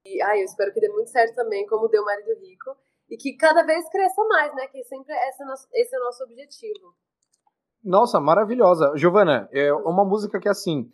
E 0.05 0.21
ai, 0.21 0.41
eu 0.41 0.45
espero 0.45 0.73
que 0.73 0.81
dê 0.81 0.89
muito 0.89 1.11
certo 1.11 1.37
também, 1.37 1.65
como 1.67 1.89
deu 1.89 2.05
Marido 2.05 2.35
Rico. 2.41 2.77
E 3.13 3.17
que 3.19 3.37
cada 3.37 3.63
vez 3.63 3.87
cresça 3.91 4.25
mais, 4.25 4.55
né? 4.55 4.67
Que 4.69 4.83
sempre 4.85 5.13
esse 5.13 5.43
é, 5.43 5.47
nosso, 5.47 5.69
esse 5.75 5.95
é 5.95 5.99
o 5.99 6.05
nosso 6.05 6.25
objetivo. 6.25 6.95
Nossa, 7.85 8.19
maravilhosa. 8.19 8.97
Giovana, 8.97 9.51
é 9.53 9.71
uma 9.71 10.03
música 10.03 10.41
que, 10.41 10.49
assim, 10.49 10.91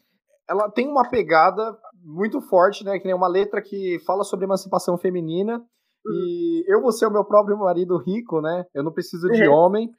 ela 0.50 0.68
tem 0.68 0.88
uma 0.88 1.08
pegada 1.08 1.78
muito 2.02 2.40
forte, 2.40 2.84
né? 2.84 2.98
Que 2.98 3.04
nem 3.04 3.14
uma 3.14 3.28
letra 3.28 3.62
que 3.62 4.00
fala 4.04 4.24
sobre 4.24 4.46
emancipação 4.46 4.98
feminina 4.98 5.64
e 6.04 6.64
eu 6.66 6.82
vou 6.82 6.90
ser 6.90 7.06
o 7.06 7.12
meu 7.12 7.24
próprio 7.24 7.56
marido 7.56 7.96
rico, 7.98 8.40
né? 8.40 8.64
Eu 8.74 8.82
não 8.82 8.92
preciso 8.92 9.28
de 9.28 9.46
uhum. 9.46 9.54
homem. 9.54 9.90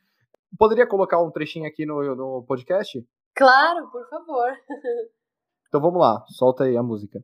Poderia 0.58 0.86
colocar 0.86 1.22
um 1.22 1.32
trechinho 1.32 1.68
aqui 1.68 1.86
no, 1.86 2.16
no 2.16 2.44
podcast? 2.46 3.02
Claro, 3.34 3.90
por 3.92 4.10
favor. 4.10 4.50
então 5.70 5.80
vamos 5.80 6.02
lá, 6.02 6.22
solta 6.28 6.66
aí 6.66 6.76
a 6.76 6.84
música. 6.84 7.24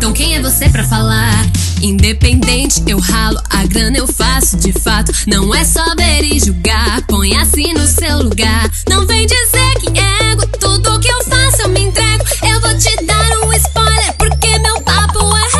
Então 0.00 0.12
quem 0.12 0.36
é 0.36 0.42
você 0.42 0.64
para 0.72 0.82
falar? 0.82 1.63
Independente, 1.82 2.82
eu 2.86 2.98
ralo, 2.98 3.38
a 3.50 3.66
grana 3.66 3.98
eu 3.98 4.06
faço 4.06 4.56
de 4.56 4.72
fato. 4.72 5.12
Não 5.26 5.54
é 5.54 5.64
só 5.64 5.84
ver 5.96 6.24
e 6.24 6.38
julgar, 6.38 7.02
põe 7.06 7.36
assim 7.36 7.72
no 7.72 7.86
seu 7.86 8.22
lugar. 8.22 8.70
Não 8.88 9.06
vem 9.06 9.26
dizer 9.26 9.74
que 9.80 9.98
é 9.98 10.32
ego, 10.32 10.46
tudo 10.58 11.00
que 11.00 11.08
eu 11.08 11.24
faço 11.24 11.62
eu 11.62 11.68
me 11.68 11.80
entrego. 11.80 12.24
Eu 12.42 12.60
vou 12.60 12.76
te 12.78 13.04
dar 13.04 13.46
um 13.46 13.52
spoiler, 13.52 14.14
porque 14.18 14.58
meu 14.58 14.80
papo 14.82 15.36
é 15.36 15.54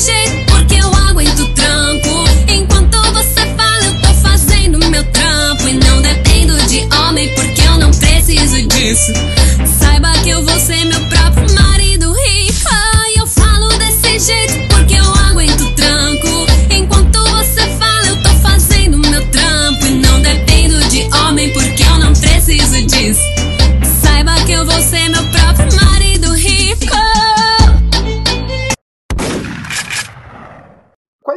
jeito 0.00 0.44
porque 0.46 0.74
eu 0.74 0.94
aguento 0.94 1.46
tranco. 1.54 2.24
Enquanto 2.48 2.98
você 3.12 3.46
fala, 3.56 3.84
eu 3.84 4.00
tô 4.00 4.14
fazendo 4.14 4.78
meu 4.90 5.04
trampo. 5.04 5.68
E 5.68 5.74
não 5.74 6.02
dependo 6.02 6.56
de 6.66 6.86
homem 6.94 7.32
porque 7.34 7.62
eu 7.62 7.78
não 7.78 7.90
preciso 7.90 8.62
disso. 8.68 9.12
Saiba 9.78 10.12
que 10.22 10.30
eu 10.30 10.44
vou 10.44 10.60
ser 10.60 10.84
meu 10.84 10.95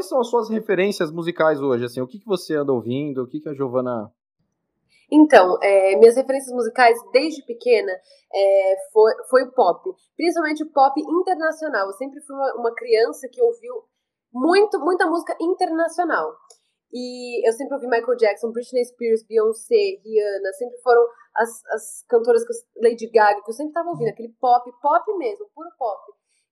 são 0.10 0.20
as 0.20 0.30
suas 0.30 0.50
referências 0.50 1.12
musicais 1.12 1.62
hoje? 1.62 1.86
Assim, 1.86 2.02
o 2.02 2.08
que, 2.08 2.20
que 2.20 2.26
você 2.26 2.56
anda 2.56 2.74
ouvindo? 2.74 3.24
O 3.24 3.28
que, 3.28 3.40
que 3.40 3.50
a 3.50 3.54
Giovana. 3.54 4.12
Então, 5.12 5.58
é, 5.62 5.96
minhas 5.96 6.16
referências 6.16 6.54
musicais 6.54 6.98
desde 7.12 7.44
pequena 7.44 7.92
é, 8.34 8.76
foi, 8.92 9.12
foi 9.30 9.44
o 9.44 9.52
pop, 9.52 9.90
principalmente 10.16 10.64
o 10.64 10.72
pop 10.72 11.00
internacional. 11.00 11.88
Eu 11.88 11.94
sempre 11.94 12.22
fui 12.22 12.36
uma, 12.36 12.56
uma 12.56 12.76
criança 12.76 13.28
que 13.32 13.42
ouviu 13.42 13.74
muito, 14.34 14.80
muita 14.80 15.08
música 15.08 15.36
internacional. 15.42 16.36
E 16.92 17.48
eu 17.48 17.54
sempre 17.54 17.76
ouvi 17.76 17.88
Michael 17.88 18.18
Jackson, 18.18 18.52
Britney 18.52 18.84
Spears, 18.86 19.24
Beyoncé, 19.28 20.02
Rihanna, 20.04 20.54
sempre 20.54 20.78
foram 20.82 21.04
as, 21.36 21.66
as 21.68 22.04
cantoras 22.08 22.44
Lady 22.82 23.08
Gaga, 23.10 23.42
que 23.44 23.50
eu 23.50 23.54
sempre 23.54 23.74
tava 23.74 23.90
ouvindo, 23.90 24.10
aquele 24.10 24.34
pop, 24.40 24.72
pop 24.82 25.18
mesmo, 25.18 25.48
puro 25.54 25.70
pop. 25.78 26.02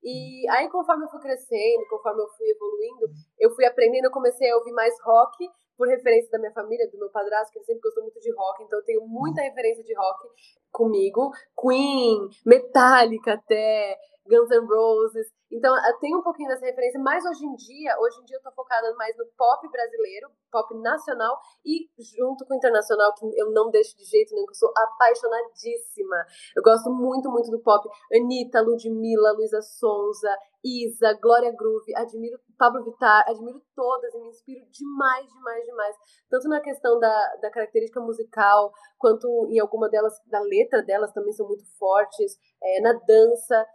E 0.03 0.47
aí, 0.49 0.69
conforme 0.69 1.05
eu 1.05 1.09
fui 1.09 1.19
crescendo, 1.19 1.87
conforme 1.89 2.21
eu 2.21 2.27
fui 2.29 2.47
evoluindo, 2.49 3.07
eu 3.39 3.51
fui 3.51 3.65
aprendendo, 3.65 4.05
eu 4.05 4.11
comecei 4.11 4.49
a 4.49 4.57
ouvir 4.57 4.71
mais 4.71 4.93
rock, 5.01 5.49
por 5.77 5.87
referência 5.87 6.31
da 6.31 6.39
minha 6.39 6.51
família, 6.51 6.89
do 6.89 6.97
meu 6.97 7.09
padrasto, 7.11 7.53
que 7.53 7.59
ele 7.59 7.65
sempre 7.65 7.81
gostou 7.83 8.03
muito 8.03 8.19
de 8.19 8.33
rock, 8.33 8.63
então 8.63 8.79
eu 8.79 8.85
tenho 8.85 9.07
muita 9.07 9.41
referência 9.41 9.83
de 9.83 9.93
rock 9.95 10.27
comigo. 10.71 11.31
Queen, 11.59 12.27
Metallica 12.45 13.33
até, 13.33 13.95
Guns 14.25 14.49
N' 14.49 14.65
Roses. 14.67 15.36
Então, 15.51 15.73
tenho 15.99 16.19
um 16.19 16.23
pouquinho 16.23 16.49
dessa 16.49 16.65
referência, 16.65 16.99
mas 16.99 17.23
hoje 17.25 17.45
em 17.45 17.55
dia, 17.55 17.95
hoje 17.99 18.19
em 18.21 18.25
dia 18.25 18.37
eu 18.37 18.41
tô 18.41 18.51
focada 18.51 18.93
mais 18.95 19.15
no 19.17 19.25
pop 19.37 19.67
brasileiro, 19.69 20.29
pop 20.51 20.75
nacional 20.81 21.39
e 21.65 21.89
junto 22.17 22.45
com 22.45 22.53
o 22.53 22.57
internacional, 22.57 23.13
que 23.13 23.25
eu 23.39 23.51
não 23.51 23.69
deixo 23.71 23.95
de 23.97 24.03
jeito 24.03 24.33
nenhum, 24.33 24.45
que 24.45 24.51
eu 24.51 24.55
sou 24.55 24.73
apaixonadíssima. 24.75 26.25
Eu 26.55 26.63
gosto 26.63 26.89
muito, 26.89 27.31
muito 27.31 27.49
do 27.49 27.59
pop. 27.61 27.87
Anitta, 28.13 28.61
Ludmilla, 28.61 29.31
Luísa 29.33 29.61
Sonza, 29.61 30.29
Isa, 30.63 31.17
Glória 31.21 31.53
Groove, 31.55 31.95
admiro 31.95 32.39
Pablo 32.57 32.83
Vittar, 32.83 33.23
admiro 33.27 33.61
todas 33.75 34.13
e 34.13 34.19
me 34.19 34.27
inspiro 34.29 34.65
demais, 34.69 35.31
demais, 35.31 35.65
demais. 35.65 35.95
Tanto 36.29 36.49
na 36.49 36.59
questão 36.59 36.99
da, 36.99 37.35
da 37.41 37.49
característica 37.49 38.01
musical, 38.01 38.71
quanto 38.97 39.47
em 39.49 39.59
alguma 39.59 39.87
delas, 39.89 40.13
da 40.25 40.41
letra 40.41 40.81
delas 40.83 41.13
também 41.13 41.31
são 41.31 41.47
muito 41.47 41.63
fortes, 41.77 42.37
é, 42.61 42.81
na 42.81 42.93
dança. 42.93 43.65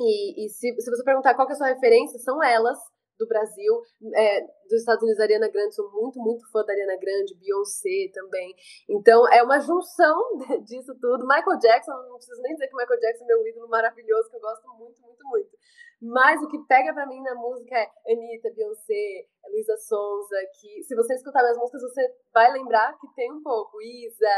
E, 0.00 0.44
e 0.44 0.48
se, 0.48 0.74
se 0.78 0.90
você 0.90 1.02
perguntar 1.02 1.34
qual 1.34 1.48
é 1.48 1.52
a 1.52 1.56
sua 1.56 1.68
referência, 1.68 2.18
são 2.18 2.42
elas 2.42 2.78
do 3.18 3.26
Brasil. 3.26 3.82
É, 4.14 4.40
dos 4.68 4.80
Estados 4.80 5.02
Unidos, 5.02 5.20
Ariana 5.20 5.48
Grande, 5.48 5.74
sou 5.74 5.90
muito, 5.92 6.18
muito 6.18 6.50
fã 6.50 6.62
da 6.64 6.72
Ariana 6.72 6.96
Grande, 6.96 7.34
Beyoncé 7.36 8.10
também. 8.12 8.54
Então, 8.88 9.26
é 9.32 9.42
uma 9.42 9.58
junção 9.60 10.16
disso 10.64 10.94
tudo. 11.00 11.26
Michael 11.26 11.58
Jackson, 11.58 11.92
não 11.92 12.16
preciso 12.16 12.42
nem 12.42 12.52
dizer 12.54 12.68
que 12.68 12.76
Michael 12.76 13.00
Jackson 13.00 13.24
é 13.24 13.26
meu 13.26 13.46
ídolo 13.46 13.68
maravilhoso, 13.68 14.30
que 14.30 14.36
eu 14.36 14.40
gosto 14.40 14.68
muito, 14.78 15.00
muito, 15.02 15.26
muito. 15.28 15.50
Mas 16.00 16.42
o 16.42 16.48
que 16.48 16.58
pega 16.66 16.92
pra 16.92 17.06
mim 17.06 17.22
na 17.22 17.34
música 17.34 17.74
é 17.74 18.12
Anitta, 18.12 18.52
Beyoncé, 18.54 19.26
Luísa 19.50 19.76
Sonza, 19.78 20.36
que 20.60 20.82
se 20.84 20.94
você 20.94 21.14
escutar 21.14 21.40
minhas 21.40 21.56
músicas, 21.56 21.82
você 21.82 22.14
vai 22.34 22.52
lembrar 22.52 22.92
que 22.98 23.06
tem 23.14 23.32
um 23.32 23.42
pouco. 23.42 23.80
Isa, 23.80 24.28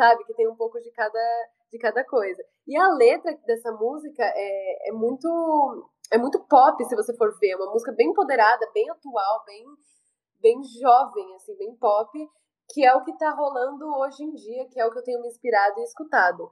sabe? 0.00 0.24
Que 0.24 0.34
tem 0.34 0.48
um 0.48 0.56
pouco 0.56 0.80
de 0.80 0.90
cada 0.92 1.20
de 1.70 1.78
cada 1.78 2.02
coisa. 2.04 2.42
E 2.66 2.76
a 2.76 2.88
letra 2.94 3.36
dessa 3.46 3.70
música 3.72 4.24
é, 4.24 4.88
é 4.88 4.92
muito 4.92 5.28
é 6.10 6.18
muito 6.18 6.40
pop, 6.48 6.82
se 6.84 6.96
você 6.96 7.14
for 7.16 7.38
ver. 7.38 7.50
É 7.50 7.56
uma 7.56 7.70
música 7.70 7.92
bem 7.92 8.08
empoderada, 8.08 8.68
bem 8.72 8.88
atual, 8.90 9.44
bem, 9.44 9.64
bem 10.40 10.60
jovem, 10.80 11.34
assim, 11.36 11.56
bem 11.56 11.76
pop, 11.76 12.10
que 12.70 12.84
é 12.84 12.94
o 12.94 13.04
que 13.04 13.16
tá 13.16 13.30
rolando 13.30 13.86
hoje 13.98 14.24
em 14.24 14.32
dia, 14.32 14.66
que 14.70 14.80
é 14.80 14.86
o 14.86 14.90
que 14.90 14.98
eu 14.98 15.04
tenho 15.04 15.20
me 15.20 15.28
inspirado 15.28 15.78
e 15.78 15.84
escutado. 15.84 16.50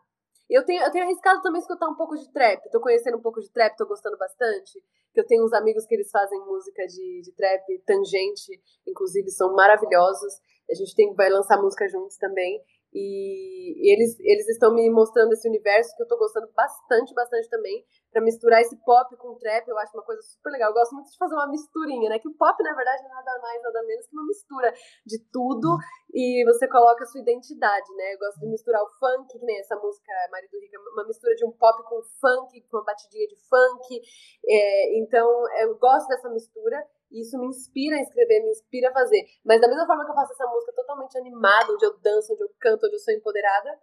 Eu 0.49 0.65
tenho, 0.65 0.83
eu 0.83 0.91
tenho 0.91 1.05
arriscado 1.05 1.43
também 1.43 1.61
escutar 1.61 1.89
um 1.89 1.97
pouco 1.97 2.17
de 2.17 2.31
trap. 2.33 2.71
Tô 2.71 2.81
conhecendo 2.81 3.19
um 3.19 3.23
pouco 3.23 3.41
de 3.41 3.51
trap, 3.51 3.77
tô 3.77 3.87
gostando 3.87 4.17
bastante. 4.17 4.81
Eu 5.15 5.27
tenho 5.27 5.45
uns 5.45 5.53
amigos 5.53 5.85
que 5.85 5.95
eles 5.95 6.11
fazem 6.11 6.39
música 6.47 6.87
de, 6.87 7.23
de 7.23 7.33
trap, 7.35 7.83
tangente, 7.85 8.53
inclusive, 8.87 9.31
são 9.31 9.53
maravilhosos. 9.55 10.35
A 10.71 10.75
gente 10.75 10.95
tem, 10.95 11.13
vai 11.15 11.29
lançar 11.29 11.61
música 11.61 11.89
juntos 11.89 12.17
também. 12.17 12.63
E 12.93 13.93
eles, 13.93 14.19
eles 14.21 14.49
estão 14.49 14.75
me 14.75 14.89
mostrando 14.91 15.33
esse 15.33 15.47
universo 15.49 15.95
que 15.97 16.03
eu 16.03 16.09
tô 16.09 16.17
gostando 16.17 16.51
bastante, 16.55 17.15
bastante 17.15 17.49
também. 17.49 17.85
para 18.11 18.23
misturar 18.23 18.61
esse 18.63 18.77
pop 18.85 19.15
com 19.17 19.37
trap, 19.37 19.69
eu 19.69 19.79
acho 19.79 19.93
uma 19.95 20.03
coisa 20.03 20.23
super 20.23 20.51
legal. 20.51 20.71
Eu 20.71 20.75
gosto 20.75 20.95
muito 20.95 21.11
de 21.11 21.19
fazer 21.19 21.35
uma 21.35 21.49
misturinha, 21.51 22.09
né? 22.09 22.19
Que 22.19 22.29
o 22.29 22.35
pop, 22.35 22.63
na 22.63 22.75
verdade, 22.75 23.05
é 23.05 23.09
nada 23.09 23.39
mais, 23.43 23.63
nada 23.63 23.83
menos 23.83 24.07
que 24.07 24.17
uma 24.17 24.27
mistura 24.27 24.73
de 25.07 25.19
tudo 25.31 25.77
e 26.13 26.45
você 26.47 26.67
coloca 26.67 27.05
a 27.05 27.07
sua 27.07 27.21
identidade, 27.21 27.95
né? 27.95 28.15
Eu 28.15 28.19
gosto 28.19 28.41
de 28.41 28.47
misturar 28.47 28.83
o 28.83 28.89
funk, 28.99 29.39
que 29.39 29.45
nem 29.45 29.61
essa 29.61 29.77
música 29.77 30.11
Marido 30.31 30.59
Rica, 30.59 30.79
uma 30.95 31.07
mistura 31.07 31.35
de 31.35 31.45
um 31.45 31.53
pop 31.53 31.83
com 31.85 32.03
funk, 32.03 32.61
com 32.71 32.79
uma 32.79 32.85
batidinha 32.85 33.27
de 33.29 33.37
funk. 33.49 34.01
É, 34.47 34.99
então, 34.99 35.29
eu 35.61 35.77
gosto 35.79 36.09
dessa 36.09 36.31
mistura. 36.31 36.83
Isso 37.11 37.39
me 37.39 37.47
inspira 37.47 37.97
a 37.97 38.01
escrever, 38.01 38.43
me 38.43 38.51
inspira 38.51 38.91
a 38.91 38.93
fazer. 38.93 39.25
Mas 39.45 39.61
da 39.61 39.69
mesma 39.69 39.87
forma 39.87 40.05
que 40.05 40.11
eu 40.11 40.15
faço 40.15 40.33
essa 40.33 40.47
música 40.47 40.73
totalmente 40.73 41.17
animada, 41.19 41.73
onde 41.73 41.85
eu 41.85 41.99
danço, 41.99 42.33
onde 42.33 42.43
eu 42.43 42.51
canto, 42.61 42.87
onde 42.87 42.97
eu 42.97 43.01
sou 43.01 43.15
empoderada, 43.15 43.79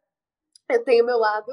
eu 0.69 0.83
tenho 0.83 1.05
meu 1.05 1.17
lado, 1.17 1.51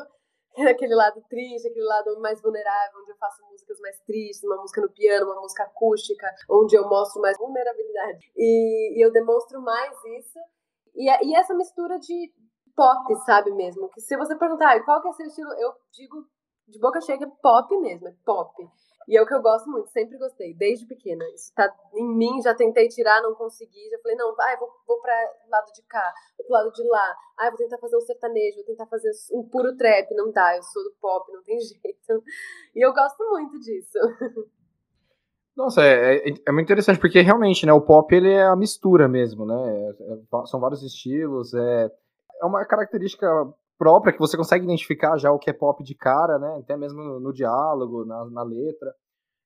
aquele 0.69 0.95
lado 0.95 1.23
triste, 1.29 1.69
aquele 1.69 1.85
lado 1.85 2.21
mais 2.21 2.41
vulnerável, 2.41 3.01
onde 3.01 3.13
eu 3.13 3.17
faço 3.17 3.43
músicas 3.47 3.81
mais 3.81 3.99
tristes, 4.01 4.45
uma 4.45 4.57
música 4.57 4.81
no 4.81 4.91
piano, 4.91 5.27
uma 5.27 5.41
música 5.41 5.65
acústica, 5.65 6.31
onde 6.49 6.77
eu 6.77 6.89
mostro 6.89 7.21
mais 7.21 7.37
vulnerabilidade. 7.39 8.33
E, 8.37 8.99
e 8.99 9.05
eu 9.05 9.11
demonstro 9.11 9.61
mais 9.61 9.93
isso. 10.19 10.39
E, 10.95 11.09
e 11.27 11.37
essa 11.37 11.55
mistura 11.55 11.99
de 11.99 12.33
pop, 12.77 13.15
sabe 13.25 13.51
mesmo? 13.53 13.89
Que 13.91 14.01
se 14.01 14.17
você 14.17 14.37
perguntar 14.37 14.83
qual 14.85 15.01
que 15.01 15.09
é 15.09 15.13
seu 15.13 15.27
estilo, 15.27 15.53
eu 15.55 15.73
digo 15.93 16.27
de 16.69 16.79
boca 16.79 17.01
cheia 17.01 17.19
é 17.23 17.27
pop 17.43 17.77
mesmo, 17.79 18.09
é 18.09 18.15
pop. 18.25 18.69
E 19.09 19.17
é 19.17 19.23
o 19.23 19.27
que 19.27 19.35
eu 19.35 19.43
gosto 19.43 19.69
muito, 19.69 19.89
sempre 19.89 20.17
gostei, 20.17 20.55
desde 20.55 20.87
pequena. 20.87 21.25
Isso 21.35 21.53
tá 21.55 21.73
em 21.95 22.17
mim, 22.17 22.41
já 22.43 22.55
tentei 22.55 22.89
tirar, 22.89 23.21
não 23.21 23.35
consegui. 23.35 23.91
Já 23.91 23.99
falei, 23.99 24.17
não, 24.17 24.35
vai, 24.35 24.57
vou, 24.57 24.69
vou 24.87 25.01
pra 25.01 25.13
lado 25.51 25.73
de 25.73 25.83
cá, 25.83 26.13
vou 26.39 26.47
pro 26.47 26.55
lado 26.55 26.73
de 26.73 26.83
lá. 26.85 27.17
Ah, 27.39 27.51
vou 27.51 27.59
tentar 27.59 27.79
fazer 27.79 27.97
um 27.97 28.01
sertanejo, 28.01 28.57
vou 28.57 28.65
tentar 28.65 28.87
fazer 28.87 29.11
um 29.33 29.43
puro 29.49 29.77
trap. 29.77 30.15
Não 30.15 30.31
dá, 30.31 30.57
eu 30.57 30.63
sou 30.63 30.85
do 30.85 30.93
pop, 31.01 31.33
não 31.33 31.43
tem 31.43 31.59
jeito. 31.61 32.23
E 32.75 32.85
eu 32.85 32.93
gosto 32.93 33.19
muito 33.31 33.59
disso. 33.59 33.99
Nossa, 35.57 35.83
é, 35.83 36.17
é, 36.17 36.35
é, 36.47 36.53
muito 36.53 36.67
interessante, 36.67 36.99
porque 36.99 37.21
realmente, 37.21 37.67
né, 37.67 37.73
o 37.73 37.81
pop 37.81 38.15
ele 38.15 38.33
é 38.33 38.43
a 38.43 38.57
mistura 38.57 39.07
mesmo, 39.07 39.45
né? 39.45 39.55
É, 39.55 40.13
é 40.15 40.47
são 40.47 40.59
vários 40.59 40.83
estilos, 40.83 41.53
é, 41.53 41.91
é 42.41 42.47
uma 42.47 42.65
característica 42.65 43.27
própria, 43.83 44.13
que 44.13 44.19
você 44.21 44.37
consegue 44.37 44.65
identificar 44.65 45.19
já 45.19 45.33
o 45.33 45.41
que 45.41 45.51
é 45.51 45.53
pop 45.53 45.83
de 45.83 45.93
cara, 45.93 46.39
né? 46.39 46.61
Até 46.61 46.77
mesmo 46.77 47.03
no, 47.03 47.19
no 47.19 47.33
diálogo, 47.33 48.05
na, 48.05 48.25
na, 48.31 48.45
letra. 48.45 48.95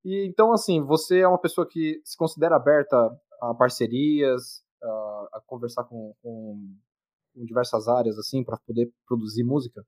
E 0.05 0.29
então, 0.29 0.53
assim, 0.53 0.85
você 0.85 1.21
é 1.21 1.29
uma 1.29 1.41
pessoa 1.41 1.67
que 1.67 2.03
se 2.05 2.19
considera 2.19 2.55
aberta 2.55 2.97
a 3.41 3.55
parcerias, 3.55 4.63
a, 4.83 5.29
a 5.37 5.43
conversar 5.47 5.85
com, 5.85 6.15
com, 6.23 6.71
com 7.35 7.45
diversas 7.47 7.89
áreas, 7.89 8.19
assim, 8.19 8.45
para 8.45 8.59
poder 8.67 8.93
produzir 9.09 9.43
música? 9.43 9.83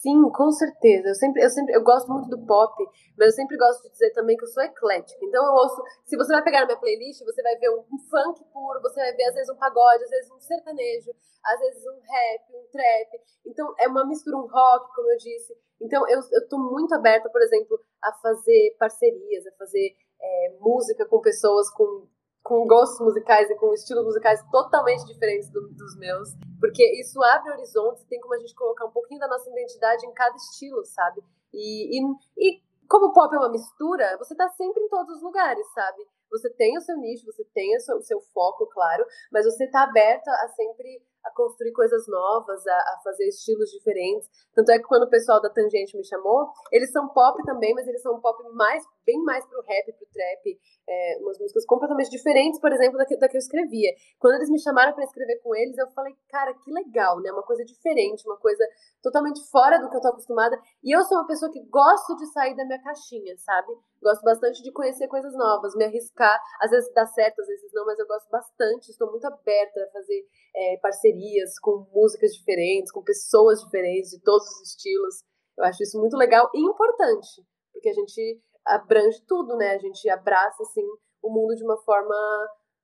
Sim, 0.00 0.30
com 0.32 0.50
certeza. 0.50 1.08
Eu 1.08 1.14
sempre, 1.14 1.44
eu 1.44 1.50
sempre, 1.50 1.74
eu 1.76 1.82
gosto 1.84 2.10
muito 2.10 2.30
do 2.30 2.46
pop, 2.46 2.72
mas 3.18 3.26
eu 3.28 3.32
sempre 3.32 3.56
gosto 3.58 3.82
de 3.82 3.90
dizer 3.90 4.10
também 4.12 4.34
que 4.34 4.44
eu 4.44 4.48
sou 4.48 4.62
eclética. 4.62 5.20
Então 5.22 5.44
eu 5.44 5.52
ouço, 5.52 5.82
se 6.06 6.16
você 6.16 6.32
vai 6.32 6.42
pegar 6.42 6.60
na 6.60 6.66
minha 6.66 6.78
playlist, 6.80 7.22
você 7.22 7.42
vai 7.42 7.54
ver 7.56 7.68
um, 7.68 7.80
um 7.80 7.98
funk 8.08 8.42
puro, 8.50 8.80
você 8.80 8.98
vai 8.98 9.12
ver 9.12 9.24
às 9.24 9.34
vezes 9.34 9.50
um 9.50 9.58
pagode, 9.58 10.02
às 10.04 10.08
vezes 10.10 10.30
um 10.30 10.40
sertanejo, 10.40 11.10
às 11.44 11.60
vezes 11.60 11.84
um 11.86 12.00
rap, 12.00 12.56
um 12.56 12.66
trap. 12.72 13.20
Então 13.46 13.74
é 13.78 13.88
uma 13.88 14.06
mistura, 14.06 14.38
um 14.38 14.48
rock, 14.48 14.94
como 14.94 15.10
eu 15.12 15.18
disse. 15.18 15.54
Então 15.82 16.08
eu, 16.08 16.18
eu 16.32 16.48
tô 16.48 16.58
muito 16.58 16.94
aberta, 16.94 17.28
por 17.28 17.42
exemplo, 17.42 17.78
a 18.02 18.12
fazer 18.22 18.76
parcerias, 18.78 19.46
a 19.46 19.52
fazer 19.58 19.94
é, 20.22 20.56
música 20.60 21.04
com 21.06 21.20
pessoas 21.20 21.68
com 21.74 22.08
com 22.42 22.66
gostos 22.66 23.00
musicais 23.00 23.50
e 23.50 23.54
com 23.56 23.72
estilos 23.72 24.04
musicais 24.04 24.42
totalmente 24.50 25.04
diferentes 25.06 25.48
do, 25.50 25.68
dos 25.68 25.96
meus, 25.98 26.30
porque 26.58 26.84
isso 27.00 27.22
abre 27.22 27.52
horizontes, 27.52 28.04
tem 28.04 28.20
como 28.20 28.34
a 28.34 28.38
gente 28.38 28.54
colocar 28.54 28.86
um 28.86 28.90
pouquinho 28.90 29.20
da 29.20 29.28
nossa 29.28 29.50
identidade 29.50 30.06
em 30.06 30.12
cada 30.12 30.34
estilo, 30.36 30.84
sabe? 30.84 31.22
E, 31.52 31.98
e, 31.98 32.02
e 32.38 32.62
como 32.88 33.06
o 33.06 33.12
pop 33.12 33.34
é 33.34 33.38
uma 33.38 33.50
mistura, 33.50 34.16
você 34.18 34.34
tá 34.34 34.48
sempre 34.50 34.82
em 34.82 34.88
todos 34.88 35.16
os 35.16 35.22
lugares, 35.22 35.66
sabe? 35.72 36.06
Você 36.30 36.48
tem 36.50 36.76
o 36.76 36.80
seu 36.80 36.96
nicho, 36.96 37.26
você 37.26 37.44
tem 37.52 37.76
o 37.76 37.80
seu, 37.80 37.96
o 37.96 38.02
seu 38.02 38.20
foco, 38.32 38.66
claro, 38.66 39.04
mas 39.32 39.44
você 39.44 39.68
tá 39.68 39.82
aberta 39.82 40.30
a 40.30 40.48
sempre 40.48 41.02
a 41.24 41.30
construir 41.34 41.72
coisas 41.72 42.06
novas, 42.08 42.66
a, 42.66 42.72
a, 42.72 43.00
fazer 43.04 43.28
estilos 43.28 43.70
diferentes. 43.70 44.28
Tanto 44.54 44.70
é 44.72 44.78
que 44.78 44.84
quando 44.84 45.04
o 45.04 45.10
pessoal 45.10 45.40
da 45.40 45.50
Tangente 45.50 45.96
me 45.96 46.04
chamou, 46.04 46.48
eles 46.72 46.90
são 46.90 47.08
pop 47.08 47.42
também, 47.44 47.74
mas 47.74 47.86
eles 47.86 48.02
são 48.02 48.20
pop 48.20 48.42
mais, 48.54 48.84
bem 49.04 49.22
mais 49.22 49.44
pro 49.46 49.62
rap, 49.62 49.92
pro 49.92 50.06
trap, 50.12 50.58
é, 50.88 51.18
umas 51.20 51.38
músicas 51.38 51.64
completamente 51.66 52.10
diferentes, 52.10 52.60
por 52.60 52.72
exemplo, 52.72 52.98
da 52.98 53.06
que, 53.06 53.16
da 53.16 53.28
que 53.28 53.36
eu 53.36 53.40
escrevia. 53.40 53.92
Quando 54.18 54.36
eles 54.36 54.50
me 54.50 54.60
chamaram 54.60 54.92
para 54.92 55.04
escrever 55.04 55.40
com 55.42 55.54
eles, 55.54 55.76
eu 55.78 55.88
falei, 55.90 56.14
cara, 56.28 56.54
que 56.54 56.70
legal, 56.72 57.20
né? 57.20 57.30
Uma 57.32 57.42
coisa 57.42 57.64
diferente, 57.64 58.26
uma 58.26 58.38
coisa 58.38 58.64
totalmente 59.02 59.40
fora 59.50 59.78
do 59.78 59.90
que 59.90 59.96
eu 59.96 60.00
tô 60.00 60.08
acostumada. 60.08 60.58
E 60.82 60.94
eu 60.94 61.02
sou 61.04 61.18
uma 61.18 61.26
pessoa 61.26 61.50
que 61.50 61.60
gosto 61.68 62.16
de 62.16 62.26
sair 62.32 62.56
da 62.56 62.64
minha 62.64 62.82
caixinha, 62.82 63.36
sabe? 63.38 63.72
Gosto 64.02 64.22
bastante 64.22 64.62
de 64.62 64.72
conhecer 64.72 65.08
coisas 65.08 65.34
novas, 65.34 65.74
me 65.74 65.84
arriscar. 65.84 66.40
Às 66.60 66.70
vezes 66.70 66.90
dá 66.94 67.04
certo, 67.06 67.40
às 67.40 67.46
vezes 67.46 67.70
não, 67.74 67.84
mas 67.84 67.98
eu 67.98 68.06
gosto 68.06 68.30
bastante. 68.30 68.90
Estou 68.90 69.10
muito 69.10 69.26
aberta 69.26 69.82
a 69.82 69.90
fazer 69.92 70.24
é, 70.56 70.78
parcerias 70.78 71.58
com 71.58 71.86
músicas 71.92 72.32
diferentes, 72.32 72.90
com 72.90 73.02
pessoas 73.02 73.60
diferentes, 73.60 74.10
de 74.10 74.22
todos 74.22 74.46
os 74.46 74.70
estilos. 74.70 75.22
Eu 75.58 75.64
acho 75.64 75.82
isso 75.82 75.98
muito 75.98 76.16
legal 76.16 76.50
e 76.54 76.60
importante, 76.60 77.44
porque 77.72 77.90
a 77.90 77.92
gente 77.92 78.40
abrange 78.66 79.22
tudo, 79.26 79.56
né? 79.56 79.74
A 79.74 79.78
gente 79.78 80.08
abraça, 80.08 80.62
assim, 80.62 80.86
o 81.22 81.30
mundo 81.30 81.54
de 81.54 81.64
uma 81.64 81.76
forma 81.82 82.16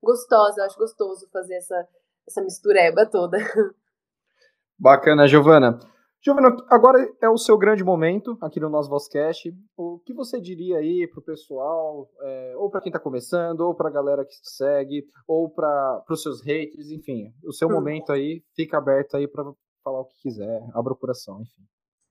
gostosa. 0.03 0.61
Eu 0.61 0.67
acho 0.67 0.79
gostoso 0.79 1.27
fazer 1.33 1.57
essa, 1.57 1.89
essa 2.29 2.43
mistureba 2.43 3.07
toda. 3.07 3.39
Bacana, 4.79 5.27
Giovana. 5.27 5.79
Giovana, 6.27 6.57
agora 6.69 7.09
é 7.23 7.29
o 7.29 7.39
seu 7.39 7.57
grande 7.57 7.85
momento 7.85 8.37
aqui 8.43 8.59
no 8.59 8.69
nosso 8.69 8.91
Vozcast. 8.91 9.55
O 9.77 10.01
que 10.01 10.13
você 10.13 10.41
diria 10.41 10.79
aí 10.79 11.07
para 11.07 11.21
o 11.21 11.23
pessoal, 11.23 12.11
é, 12.21 12.55
ou 12.57 12.69
para 12.69 12.81
quem 12.81 12.91
está 12.91 12.99
começando, 12.99 13.61
ou 13.61 13.77
para 13.77 13.89
a 13.89 13.93
galera 13.93 14.25
que 14.25 14.35
te 14.43 14.51
segue, 14.51 15.07
ou 15.29 15.49
para 15.49 16.03
os 16.11 16.23
seus 16.23 16.43
haters, 16.43 16.91
enfim, 16.91 17.33
o 17.45 17.53
seu 17.53 17.69
hum. 17.69 17.75
momento 17.75 18.11
aí 18.11 18.43
fica 18.57 18.77
aberto 18.77 19.17
aí 19.17 19.29
para 19.29 19.45
falar 19.85 20.01
o 20.01 20.05
que 20.07 20.17
quiser, 20.21 20.69
abra 20.75 20.95
o 20.95 20.97
coração, 20.97 21.41
enfim. 21.41 21.63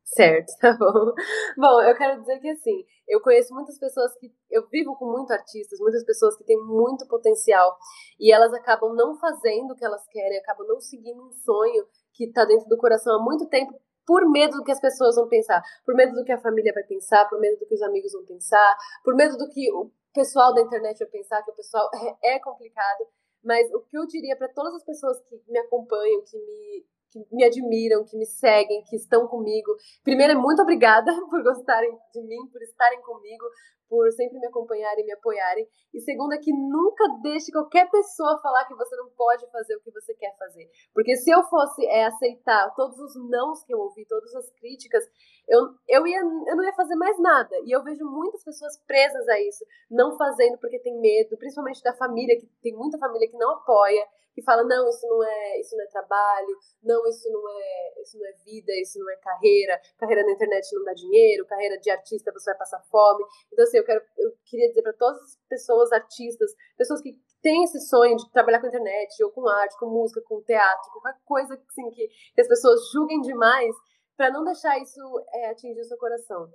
Certo, 0.06 0.48
tá 0.62 0.78
bom. 0.80 1.12
Bom, 1.58 1.82
eu 1.82 1.98
quero 1.98 2.18
dizer 2.22 2.40
que 2.40 2.48
assim, 2.52 2.86
eu 3.10 3.20
conheço 3.20 3.54
muitas 3.54 3.78
pessoas 3.78 4.18
que. 4.18 4.32
Eu 4.50 4.66
vivo 4.70 4.96
com 4.96 5.12
muitos 5.12 5.32
artistas, 5.32 5.78
muitas 5.82 6.06
pessoas 6.06 6.38
que 6.38 6.46
têm 6.46 6.64
muito 6.64 7.06
potencial 7.10 7.76
e 8.18 8.34
elas 8.34 8.54
acabam 8.54 8.96
não 8.96 9.18
fazendo 9.20 9.72
o 9.72 9.76
que 9.76 9.84
elas 9.84 10.08
querem, 10.08 10.38
acabam 10.38 10.66
não 10.66 10.80
seguindo 10.80 11.22
um 11.22 11.34
sonho 11.34 11.86
que 12.14 12.28
está 12.28 12.46
dentro 12.46 12.70
do 12.70 12.78
coração 12.78 13.14
há 13.20 13.22
muito 13.22 13.46
tempo 13.50 13.78
por 14.06 14.30
medo 14.30 14.58
do 14.58 14.64
que 14.64 14.72
as 14.72 14.80
pessoas 14.80 15.16
vão 15.16 15.28
pensar, 15.28 15.62
por 15.86 15.96
medo 15.96 16.14
do 16.14 16.24
que 16.24 16.32
a 16.32 16.40
família 16.40 16.74
vai 16.74 16.84
pensar, 16.84 17.28
por 17.28 17.40
medo 17.40 17.58
do 17.60 17.66
que 17.66 17.74
os 17.74 17.82
amigos 17.82 18.14
vão 18.14 18.26
pensar, 18.26 18.78
por 19.04 19.16
medo 19.16 19.38
do 19.38 19.50
que 19.50 19.72
o 19.72 19.92
pessoal 20.14 20.54
da 20.54 20.62
internet 20.62 21.00
vai 21.00 21.08
pensar, 21.08 21.44
que 21.44 21.52
o 21.52 21.56
pessoal 21.56 21.90
é, 22.22 22.36
é 22.36 22.40
complicado. 22.40 23.08
Mas 23.44 23.72
o 23.74 23.80
que 23.82 23.98
eu 23.98 24.08
diria 24.08 24.36
para 24.36 24.48
todas 24.50 24.74
as 24.74 24.84
pessoas 24.84 25.20
que 25.22 25.40
me 25.48 25.60
acompanham, 25.60 26.22
que 26.24 26.38
me 26.38 26.86
que 27.16 27.36
me 27.36 27.46
admiram, 27.46 28.04
que 28.04 28.18
me 28.18 28.26
seguem, 28.26 28.84
que 28.84 28.98
estão 28.98 29.26
comigo. 29.28 29.74
Primeiro, 30.04 30.34
é 30.34 30.36
muito 30.36 30.62
obrigada 30.62 31.12
por 31.30 31.42
gostarem 31.44 31.98
de 32.14 32.22
mim, 32.22 32.48
por 32.52 32.62
estarem 32.62 33.02
comigo, 33.02 33.46
por 33.90 34.12
sempre 34.12 34.40
me 34.40 34.48
acompanharem 34.48 35.04
e 35.04 35.08
me 35.08 35.14
apoiarem. 35.14 35.68
E 35.94 36.02
segundo 36.02 36.34
é 36.34 36.38
que 36.38 36.52
nunca 36.52 37.08
deixe 37.22 37.52
qualquer 37.52 37.90
pessoa 37.90 38.40
falar 38.42 38.66
que 38.66 38.76
você 38.76 38.96
não 38.96 39.10
pode 39.12 39.50
fazer 39.52 39.76
o 39.76 39.82
que 39.82 39.92
você 39.92 40.14
quer 40.14 40.36
fazer. 40.38 40.70
Porque 40.94 41.16
se 41.16 41.30
eu 41.30 41.44
fosse 41.44 41.86
é, 41.86 42.06
aceitar 42.06 42.74
todos 42.76 43.00
os 43.00 43.16
nãos 43.30 43.64
que 43.64 43.74
eu 43.74 43.80
ouvi, 43.80 44.06
todas 44.06 44.34
as 44.36 44.50
críticas, 44.52 45.04
eu, 45.48 45.62
eu, 45.88 46.08
ia, 46.08 46.20
eu 46.20 46.56
não 46.56 46.64
ia 46.64 46.74
fazer 46.74 46.96
mais 46.96 47.20
nada. 47.20 47.56
E 47.66 47.76
eu 47.76 47.84
vejo 47.84 48.04
muitas 48.06 48.44
pessoas 48.44 48.78
presas 48.86 49.28
a 49.28 49.40
isso, 49.40 49.66
não 49.90 50.18
fazendo 50.18 50.58
porque 50.58 50.80
tem 50.80 51.00
medo, 51.00 51.38
principalmente 51.38 51.84
da 51.84 51.94
família, 51.94 52.40
que 52.40 52.48
tem 52.62 52.76
muita 52.76 52.98
família 52.98 53.30
que 53.30 53.38
não 53.38 53.52
apoia, 53.52 54.06
que 54.36 54.44
fala 54.44 54.64
não, 54.66 54.90
isso 54.90 55.08
não 55.08 55.24
é, 55.24 55.60
isso 55.62 55.78
não 55.78 55.84
é 55.86 55.88
trabalho, 55.88 56.58
não, 56.84 57.08
isso 57.08 57.32
não 57.32 57.50
é, 57.50 58.02
isso 58.02 58.20
não 58.20 58.28
é 58.28 58.34
vida, 58.44 58.74
isso 58.82 59.00
não 59.00 59.10
é 59.10 59.16
carreira, 59.16 59.80
carreira 59.98 60.24
na 60.24 60.34
internet 60.34 60.76
não 60.76 60.84
dá 60.84 60.94
dinheiro, 60.94 61.46
carreira 61.46 61.80
de 61.80 61.90
artista 61.90 62.34
você 62.34 62.52
vai 62.52 62.60
passar 62.60 62.84
fome. 62.92 63.24
Então 63.52 63.64
assim, 63.64 63.75
eu 63.78 63.86
quero, 63.86 64.02
eu 64.18 64.32
queria 64.46 64.68
dizer 64.70 64.82
para 64.82 64.94
todas 64.94 65.22
as 65.22 65.38
pessoas 65.50 65.92
artistas, 65.92 66.52
pessoas 66.78 67.02
que 67.02 67.14
têm 67.42 67.64
esse 67.64 67.80
sonho 67.88 68.16
de 68.18 68.32
trabalhar 68.32 68.60
com 68.60 68.68
internet, 68.68 69.24
ou 69.24 69.32
com 69.32 69.48
arte, 69.48 69.78
com 69.78 69.88
música, 69.88 70.22
com 70.22 70.42
teatro, 70.42 70.92
qualquer 70.92 71.20
coisa 71.26 71.54
assim, 71.70 71.90
que, 71.92 72.08
que 72.34 72.42
as 72.42 72.48
pessoas 72.48 72.80
julguem 72.92 73.22
demais, 73.22 73.76
para 74.18 74.32
não 74.32 74.44
deixar 74.44 74.80
isso 74.80 75.02
é, 75.34 75.50
atingir 75.50 75.80
o 75.80 75.86
seu 75.86 75.98
coração. 75.98 76.50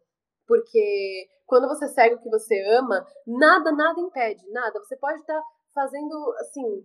Porque 0.46 1.28
quando 1.46 1.68
você 1.68 1.87
segue 1.88 2.16
o 2.16 2.18
que 2.20 2.28
você 2.28 2.61
ama, 2.76 3.06
nada, 3.26 3.70
nada 3.70 4.00
impede, 4.00 4.42
nada. 4.50 4.78
Você 4.80 4.96
pode 4.96 5.20
estar 5.20 5.38
tá 5.38 5.44
fazendo, 5.74 6.35
assim, 6.40 6.85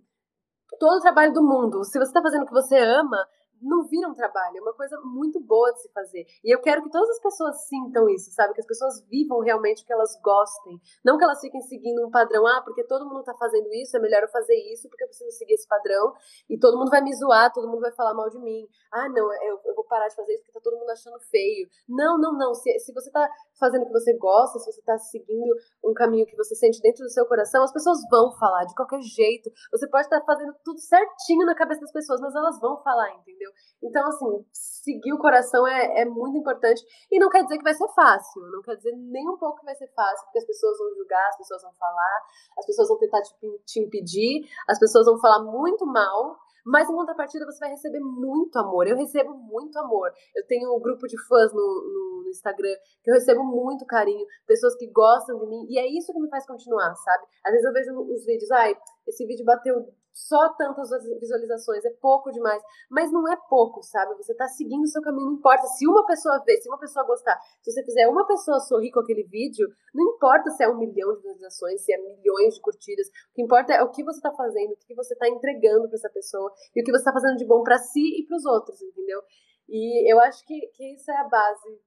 todo 0.78 0.98
o 0.98 1.00
trabalho 1.00 1.32
do 1.32 1.42
mundo. 1.42 1.82
Se 1.84 1.98
você 1.98 2.08
está 2.10 2.22
fazendo 2.22 2.42
o 2.42 2.46
que 2.46 2.52
você 2.52 2.78
ama, 2.78 3.26
não 3.60 3.84
vira 3.84 4.08
um 4.08 4.14
trabalho, 4.14 4.58
é 4.58 4.60
uma 4.60 4.74
coisa 4.74 5.00
muito 5.02 5.40
boa 5.40 5.72
de 5.72 5.82
se 5.82 5.92
fazer. 5.92 6.26
E 6.44 6.54
eu 6.54 6.60
quero 6.60 6.82
que 6.82 6.90
todas 6.90 7.08
as 7.10 7.20
pessoas 7.20 7.66
sintam 7.66 8.08
isso, 8.08 8.30
sabe? 8.32 8.54
Que 8.54 8.60
as 8.60 8.66
pessoas 8.66 9.04
vivam 9.08 9.40
realmente 9.40 9.82
o 9.82 9.86
que 9.86 9.92
elas 9.92 10.18
gostem. 10.22 10.80
Não 11.04 11.18
que 11.18 11.24
elas 11.24 11.40
fiquem 11.40 11.60
seguindo 11.62 12.06
um 12.06 12.10
padrão, 12.10 12.46
ah, 12.46 12.62
porque 12.62 12.84
todo 12.84 13.06
mundo 13.06 13.22
tá 13.24 13.34
fazendo 13.34 13.72
isso, 13.74 13.96
é 13.96 14.00
melhor 14.00 14.22
eu 14.22 14.28
fazer 14.28 14.54
isso 14.72 14.88
porque 14.88 15.04
eu 15.04 15.08
preciso 15.08 15.30
seguir 15.32 15.54
esse 15.54 15.68
padrão. 15.68 16.12
E 16.48 16.58
todo 16.58 16.78
mundo 16.78 16.90
vai 16.90 17.00
me 17.00 17.14
zoar, 17.14 17.52
todo 17.52 17.68
mundo 17.68 17.80
vai 17.80 17.92
falar 17.92 18.14
mal 18.14 18.28
de 18.28 18.38
mim. 18.38 18.66
Ah, 18.92 19.08
não, 19.08 19.32
eu, 19.42 19.60
eu 19.64 19.74
vou 19.74 19.84
parar 19.84 20.08
de 20.08 20.14
fazer 20.14 20.34
isso 20.34 20.44
porque 20.44 20.58
tá 20.58 20.60
todo 20.62 20.78
mundo 20.78 20.90
achando 20.90 21.18
feio. 21.30 21.68
Não, 21.88 22.18
não, 22.18 22.32
não. 22.32 22.54
Se, 22.54 22.78
se 22.78 22.92
você 22.92 23.10
tá 23.10 23.28
fazendo 23.58 23.82
o 23.82 23.86
que 23.86 23.92
você 23.92 24.16
gosta, 24.16 24.58
se 24.58 24.72
você 24.72 24.82
tá 24.82 24.98
seguindo 24.98 25.54
um 25.84 25.94
caminho 25.94 26.26
que 26.26 26.36
você 26.36 26.54
sente 26.54 26.80
dentro 26.80 27.04
do 27.04 27.10
seu 27.10 27.26
coração, 27.26 27.62
as 27.62 27.72
pessoas 27.72 27.98
vão 28.10 28.32
falar 28.38 28.64
de 28.64 28.74
qualquer 28.74 29.00
jeito. 29.00 29.50
Você 29.72 29.88
pode 29.88 30.04
estar 30.04 30.20
tá 30.20 30.26
fazendo 30.26 30.54
tudo 30.64 30.78
certinho 30.80 31.46
na 31.46 31.54
cabeça 31.54 31.80
das 31.80 31.92
pessoas, 31.92 32.20
mas 32.20 32.34
elas 32.34 32.60
vão 32.60 32.82
falar, 32.82 33.10
entendeu? 33.14 33.45
Então, 33.82 34.06
assim, 34.08 34.44
seguir 34.52 35.12
o 35.12 35.18
coração 35.18 35.66
é, 35.66 36.02
é 36.02 36.04
muito 36.04 36.36
importante. 36.38 36.82
E 37.10 37.18
não 37.18 37.28
quer 37.28 37.42
dizer 37.42 37.58
que 37.58 37.64
vai 37.64 37.74
ser 37.74 37.88
fácil, 37.88 38.42
não 38.50 38.62
quer 38.62 38.76
dizer 38.76 38.92
nem 38.96 39.28
um 39.28 39.36
pouco 39.36 39.60
que 39.60 39.64
vai 39.64 39.74
ser 39.74 39.88
fácil, 39.94 40.24
porque 40.26 40.38
as 40.38 40.46
pessoas 40.46 40.78
vão 40.78 40.94
julgar, 40.94 41.28
as 41.28 41.36
pessoas 41.36 41.62
vão 41.62 41.72
falar, 41.74 42.20
as 42.58 42.66
pessoas 42.66 42.88
vão 42.88 42.98
tentar 42.98 43.22
te, 43.22 43.34
te 43.64 43.80
impedir, 43.80 44.48
as 44.68 44.78
pessoas 44.78 45.06
vão 45.06 45.18
falar 45.18 45.42
muito 45.44 45.86
mal. 45.86 46.36
Mas 46.66 46.90
em 46.90 46.94
contrapartida 46.96 47.46
você 47.46 47.60
vai 47.60 47.70
receber 47.70 48.00
muito 48.00 48.58
amor. 48.58 48.88
Eu 48.88 48.96
recebo 48.96 49.32
muito 49.34 49.78
amor. 49.78 50.10
Eu 50.34 50.44
tenho 50.48 50.74
um 50.74 50.80
grupo 50.80 51.06
de 51.06 51.16
fãs 51.28 51.52
no, 51.52 51.60
no, 51.60 52.22
no, 52.24 52.28
Instagram 52.28 52.74
que 53.04 53.10
eu 53.10 53.14
recebo 53.14 53.44
muito 53.44 53.86
carinho, 53.86 54.26
pessoas 54.44 54.74
que 54.74 54.90
gostam 54.90 55.38
de 55.38 55.46
mim. 55.46 55.64
E 55.70 55.78
é 55.78 55.86
isso 55.86 56.12
que 56.12 56.18
me 56.18 56.28
faz 56.28 56.44
continuar, 56.44 56.92
sabe? 56.96 57.24
Às 57.44 57.52
vezes 57.52 57.66
eu 57.66 57.72
vejo 57.72 58.12
os 58.12 58.26
vídeos, 58.26 58.50
ai, 58.50 58.76
esse 59.06 59.24
vídeo 59.26 59.44
bateu 59.44 59.86
só 60.16 60.48
tantas 60.54 60.88
visualizações, 61.20 61.84
é 61.84 61.90
pouco 62.00 62.32
demais. 62.32 62.62
Mas 62.90 63.12
não 63.12 63.30
é 63.30 63.36
pouco, 63.48 63.82
sabe? 63.82 64.14
Você 64.14 64.34
tá 64.34 64.48
seguindo 64.48 64.82
o 64.82 64.86
seu 64.86 65.02
caminho, 65.02 65.26
não 65.26 65.34
importa. 65.34 65.66
Se 65.66 65.86
uma 65.86 66.06
pessoa 66.06 66.42
ver, 66.44 66.56
se 66.56 66.68
uma 66.68 66.78
pessoa 66.78 67.04
gostar, 67.04 67.38
se 67.62 67.70
você 67.70 67.84
fizer 67.84 68.08
uma 68.08 68.26
pessoa 68.26 68.58
sorrir 68.60 68.90
com 68.90 69.00
aquele 69.00 69.24
vídeo, 69.24 69.68
não 69.94 70.14
importa 70.14 70.50
se 70.50 70.64
é 70.64 70.68
um 70.68 70.78
milhão 70.78 71.10
de 71.10 71.18
visualizações, 71.18 71.82
se 71.82 71.92
é 71.92 71.98
milhões 71.98 72.54
de 72.54 72.60
curtidas. 72.62 73.06
O 73.08 73.34
que 73.34 73.42
importa 73.42 73.74
é 73.74 73.82
o 73.82 73.90
que 73.90 74.02
você 74.02 74.20
tá 74.20 74.32
fazendo, 74.32 74.72
o 74.72 74.76
que 74.76 74.94
você 74.94 75.14
tá 75.14 75.28
entregando 75.28 75.86
para 75.86 75.96
essa 75.96 76.10
pessoa 76.10 76.50
e 76.74 76.80
o 76.80 76.84
que 76.84 76.92
você 76.92 77.04
tá 77.04 77.12
fazendo 77.12 77.36
de 77.36 77.44
bom 77.44 77.62
para 77.62 77.78
si 77.78 78.20
e 78.20 78.26
para 78.26 78.36
os 78.36 78.46
outros, 78.46 78.80
entendeu? 78.80 79.20
E 79.68 80.10
eu 80.10 80.18
acho 80.20 80.46
que, 80.46 80.58
que 80.68 80.94
isso 80.94 81.10
é 81.10 81.16
a 81.18 81.28
base, 81.28 81.78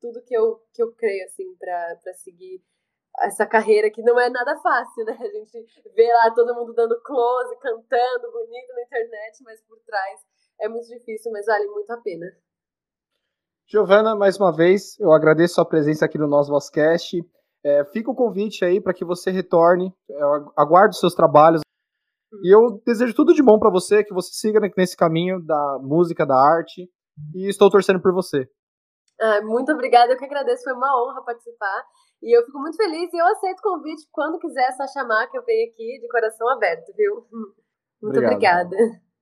tudo 0.00 0.22
que 0.22 0.34
eu, 0.34 0.62
que 0.72 0.82
eu 0.82 0.92
creio, 0.94 1.24
assim, 1.26 1.54
para 1.56 2.14
seguir 2.14 2.62
essa 3.22 3.46
carreira 3.46 3.90
que 3.90 4.02
não 4.02 4.18
é 4.18 4.28
nada 4.28 4.56
fácil, 4.60 5.04
né? 5.04 5.12
A 5.20 5.28
gente 5.28 5.66
vê 5.94 6.12
lá 6.12 6.30
todo 6.30 6.54
mundo 6.54 6.72
dando 6.72 7.00
close, 7.02 7.58
cantando 7.58 8.32
bonito 8.32 8.74
na 8.74 8.82
internet, 8.82 9.42
mas 9.44 9.60
por 9.62 9.78
trás 9.80 10.20
é 10.60 10.68
muito 10.68 10.88
difícil, 10.88 11.30
mas 11.32 11.46
vale 11.46 11.66
muito 11.68 11.90
a 11.90 11.96
pena. 11.98 12.26
Giovana, 13.66 14.16
mais 14.16 14.38
uma 14.38 14.50
vez, 14.50 14.98
eu 14.98 15.12
agradeço 15.12 15.52
a 15.52 15.54
sua 15.56 15.68
presença 15.68 16.04
aqui 16.04 16.16
no 16.16 16.26
nosso 16.26 16.50
Vozcast. 16.50 17.22
É, 17.64 17.84
fica 17.84 18.10
o 18.10 18.14
convite 18.14 18.64
aí 18.64 18.80
para 18.80 18.94
que 18.94 19.04
você 19.04 19.30
retorne, 19.30 19.92
eu 20.08 20.52
aguardo 20.56 20.94
seus 20.94 21.14
trabalhos. 21.14 21.60
E 22.42 22.54
eu 22.54 22.80
desejo 22.84 23.14
tudo 23.14 23.34
de 23.34 23.42
bom 23.42 23.58
para 23.58 23.70
você, 23.70 24.04
que 24.04 24.14
você 24.14 24.30
siga 24.32 24.60
nesse 24.76 24.96
caminho 24.96 25.44
da 25.44 25.78
música, 25.82 26.24
da 26.24 26.36
arte. 26.36 26.88
E 27.34 27.48
estou 27.48 27.70
torcendo 27.70 28.00
por 28.00 28.12
você. 28.12 28.48
Ah, 29.20 29.42
muito 29.42 29.72
obrigada, 29.72 30.12
eu 30.12 30.16
que 30.16 30.24
agradeço, 30.24 30.62
foi 30.62 30.72
uma 30.72 31.02
honra 31.02 31.22
participar. 31.24 31.84
E 32.22 32.36
eu 32.36 32.44
fico 32.44 32.58
muito 32.58 32.76
feliz 32.76 33.12
e 33.12 33.16
eu 33.16 33.26
aceito 33.26 33.60
o 33.60 33.62
convite 33.62 34.06
quando 34.10 34.38
quiser, 34.38 34.68
é 34.68 34.72
só 34.72 34.86
chamar 34.88 35.28
que 35.28 35.38
eu 35.38 35.44
venho 35.44 35.70
aqui 35.70 36.00
de 36.00 36.08
coração 36.08 36.48
aberto, 36.48 36.92
viu? 36.96 37.26
Muito 38.00 38.18
Obrigado. 38.18 38.66
obrigada. 38.72 39.07